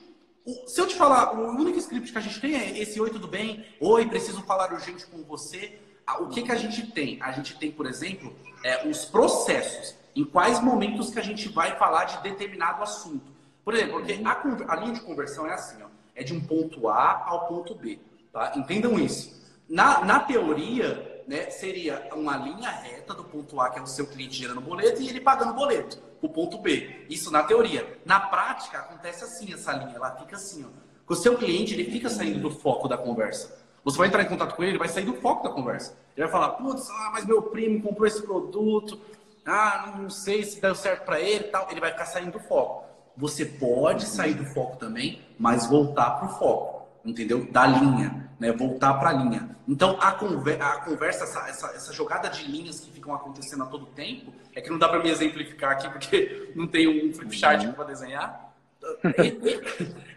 [0.67, 3.27] Se eu te falar, o único script que a gente tem é esse Oi, tudo
[3.27, 3.65] bem?
[3.79, 5.79] Oi, preciso falar urgente com você.
[6.19, 7.21] O que, que a gente tem?
[7.21, 9.95] A gente tem, por exemplo, é, os processos.
[10.15, 13.32] Em quais momentos que a gente vai falar de determinado assunto.
[13.63, 16.89] Por exemplo, porque a, a linha de conversão é assim, ó, é de um ponto
[16.89, 17.99] A ao ponto B.
[18.31, 18.53] Tá?
[18.55, 19.41] Entendam isso.
[19.69, 24.05] Na, na teoria, né, seria uma linha reta do ponto A, que é o seu
[24.05, 27.05] cliente gerando boleto, e ele pagando boleto, o ponto B.
[27.09, 27.99] Isso na teoria.
[28.05, 30.65] Na prática, acontece assim essa linha, ela fica assim.
[30.65, 31.13] Ó.
[31.13, 33.63] o seu cliente, ele fica saindo do foco da conversa.
[33.85, 35.97] Você vai entrar em contato com ele, ele vai sair do foco da conversa.
[36.15, 38.99] Ele vai falar, putz, ah, mas meu primo comprou esse produto,
[39.45, 41.67] ah, não sei se deu certo para ele tal.
[41.69, 42.82] Ele vai ficar saindo do foco
[43.15, 47.49] você pode sair do foco também, mas voltar para o foco, entendeu?
[47.51, 48.51] Da linha, né?
[48.51, 49.53] Voltar para a linha.
[49.67, 53.65] Então, a, conver a conversa, essa, essa, essa, jogada de linhas que ficam acontecendo a
[53.67, 57.65] todo tempo, é que não dá para me exemplificar aqui, porque não tem um flipchart
[57.73, 58.53] para desenhar.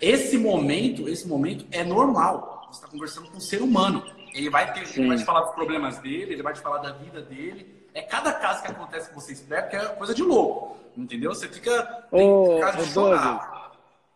[0.01, 2.67] Esse momento, esse momento é normal.
[2.69, 4.05] Você está conversando com um ser humano.
[4.35, 6.93] Ele vai, ter, ele vai te falar dos problemas dele, ele vai te falar da
[6.93, 7.76] vida dele.
[7.97, 10.77] É cada caso que acontece com você espera que é coisa de louco.
[10.95, 11.35] Entendeu?
[11.35, 12.07] Você fica.
[12.13, 12.61] Ô, ô
[12.93, 13.41] Douglas,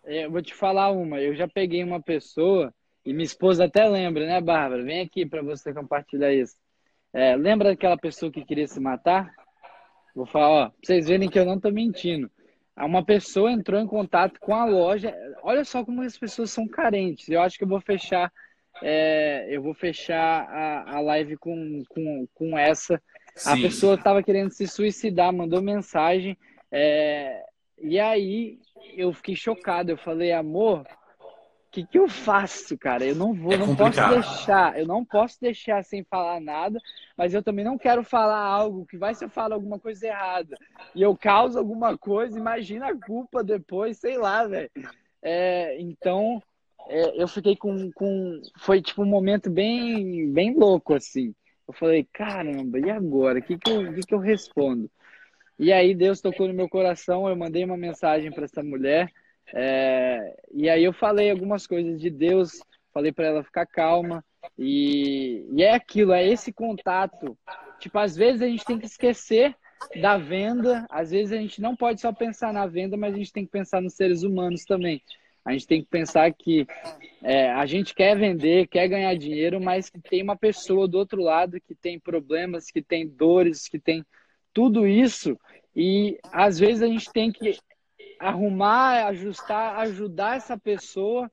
[0.05, 1.19] é, eu vou te falar uma.
[1.19, 2.75] Eu já peguei uma pessoa,
[3.07, 4.83] e minha esposa até lembra, né, Bárbara?
[4.83, 6.57] Vem aqui para você compartilhar isso.
[7.11, 9.33] É, lembra daquela pessoa que queria se matar?
[10.15, 12.31] Vou falar, ó, pra vocês verem que eu não tô mentindo.
[12.77, 15.15] Uma pessoa entrou em contato com a loja.
[15.43, 17.31] Olha só como as pessoas são carentes.
[17.31, 18.31] Eu acho que eu vou fechar,
[18.83, 23.01] é, eu vou fechar a, a live com, com, com essa.
[23.41, 23.51] Sim.
[23.51, 26.37] A pessoa estava querendo se suicidar, mandou mensagem.
[26.71, 27.43] É,
[27.81, 28.59] e aí
[28.95, 29.91] eu fiquei chocado.
[29.91, 33.03] Eu falei, amor, o que, que eu faço, cara?
[33.03, 36.79] Eu não vou, é não posso deixar, eu não posso deixar sem falar nada,
[37.17, 40.59] mas eu também não quero falar algo que vai se eu falar alguma coisa errada
[40.95, 44.71] e eu causo alguma coisa, imagina a culpa depois, sei lá, velho.
[45.23, 46.43] É, então
[46.89, 48.43] é, eu fiquei com, com.
[48.59, 51.35] Foi tipo um momento bem, bem louco, assim.
[51.71, 53.39] Eu falei, caramba, e agora?
[53.39, 54.91] O que, que, eu, que, que eu respondo?
[55.57, 59.09] E aí Deus tocou no meu coração, eu mandei uma mensagem para essa mulher,
[59.55, 62.61] é, e aí eu falei algumas coisas de Deus,
[62.93, 64.25] falei para ela ficar calma,
[64.59, 67.39] e, e é aquilo, é esse contato.
[67.79, 69.55] Tipo, às vezes a gente tem que esquecer
[70.01, 73.33] da venda, às vezes a gente não pode só pensar na venda, mas a gente
[73.33, 75.01] tem que pensar nos seres humanos também.
[75.45, 76.67] A gente tem que pensar que
[77.23, 81.23] é, a gente quer vender, quer ganhar dinheiro, mas que tem uma pessoa do outro
[81.23, 84.05] lado que tem problemas, que tem dores, que tem
[84.53, 85.39] tudo isso
[85.75, 87.59] e às vezes a gente tem que
[88.19, 91.31] arrumar, ajustar, ajudar essa pessoa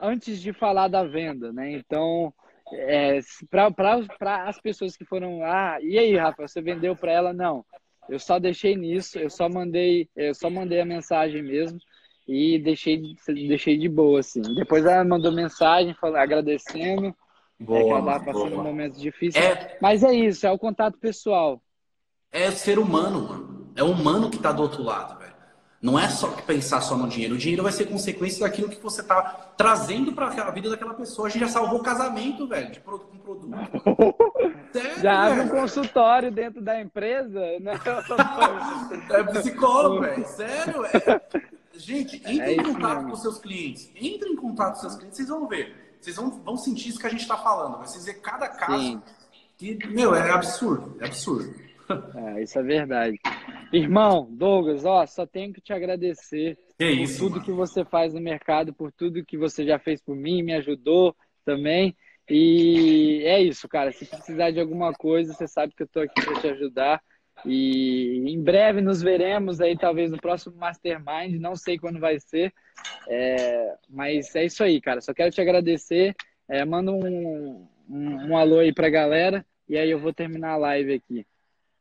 [0.00, 1.72] antes de falar da venda, né?
[1.72, 2.32] Então,
[2.72, 3.18] é,
[3.50, 7.32] para as pessoas que foram, ah, e aí, Rafa, você vendeu para ela?
[7.32, 7.64] Não,
[8.08, 11.78] eu só deixei nisso, eu só mandei, eu só mandei a mensagem mesmo
[12.28, 14.42] e deixei, deixei de boa, assim.
[14.54, 17.16] Depois ela mandou mensagem falando, agradecendo,
[17.58, 18.60] boa, é que ela estava passando boa.
[18.60, 19.40] um momento difícil.
[19.40, 19.78] É...
[19.80, 21.60] Mas é isso, é o contato pessoal
[22.30, 23.72] é ser humano, mano.
[23.74, 25.28] É o humano que tá do outro lado, velho.
[25.80, 27.36] Não é só pensar só no dinheiro.
[27.36, 29.22] O dinheiro vai ser consequência daquilo que você está
[29.56, 31.28] trazendo para a vida daquela pessoa.
[31.28, 33.48] A gente já salvou casamento, velho, de produto com produto.
[34.72, 37.74] Sério, já abre um consultório dentro da empresa, né?
[39.10, 40.26] é psicólogo, velho.
[40.26, 41.48] Sério, é...
[41.78, 43.10] Gente, entre é em contato mesmo.
[43.10, 43.90] com seus clientes.
[43.94, 45.96] Entre em contato com seus clientes, vocês vão ver.
[46.00, 47.78] Vocês vão, vão sentir isso que a gente está falando.
[47.78, 49.02] Vocês ver cada caso Sim.
[49.56, 50.96] que, meu, é absurdo.
[51.00, 51.54] É absurdo.
[52.14, 53.18] É, isso é verdade.
[53.72, 57.44] Irmão, Douglas, ó, só tenho que te agradecer que por isso, tudo mano.
[57.44, 61.16] que você faz no mercado, por tudo que você já fez por mim, me ajudou
[61.44, 61.96] também.
[62.28, 63.90] E é isso, cara.
[63.90, 67.02] Se precisar de alguma coisa, você sabe que eu estou aqui para te ajudar.
[67.44, 71.40] E em breve nos veremos aí, talvez no próximo Mastermind.
[71.40, 72.52] Não sei quando vai ser,
[73.08, 75.00] é, mas é isso aí, cara.
[75.00, 76.14] Só quero te agradecer.
[76.48, 80.56] É, manda um, um, um alô aí pra galera e aí eu vou terminar a
[80.56, 81.26] live aqui.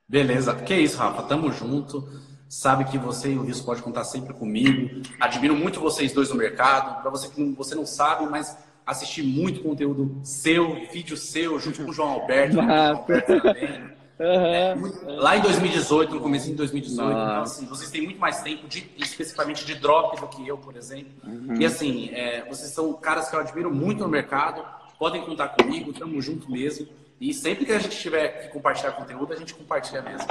[0.08, 0.56] Beleza.
[0.56, 1.24] Que é isso, Rafa.
[1.24, 2.08] Tamo junto.
[2.50, 5.02] Sabe que você e o Risco pode contar sempre comigo.
[5.20, 7.02] Admiro muito vocês dois no mercado.
[7.02, 11.84] Para você que não, você não sabe, mas assisti muito conteúdo seu, vídeo seu, junto
[11.84, 12.54] com o João Alberto.
[12.54, 13.97] João Alberto também.
[14.20, 15.16] Uhum.
[15.18, 18.90] Lá em 2018, no começo de 2018, então, assim, vocês têm muito mais tempo, de,
[18.98, 21.12] especificamente de drop do que eu, por exemplo.
[21.24, 21.56] Uhum.
[21.60, 24.66] E assim, é, vocês são caras que eu admiro muito no mercado,
[24.98, 26.88] podem contar comigo, tamo junto mesmo.
[27.22, 30.28] E sempre que a gente tiver que compartilhar conteúdo, a gente compartilha mesmo.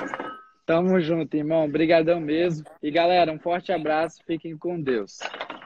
[0.65, 1.65] Tamo junto, irmão.
[1.65, 2.65] Obrigadão mesmo.
[2.83, 4.19] E galera, um forte abraço.
[4.27, 5.19] Fiquem com Deus.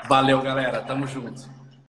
[0.06, 0.82] Valeu, galera.
[0.82, 1.59] Tamo junto.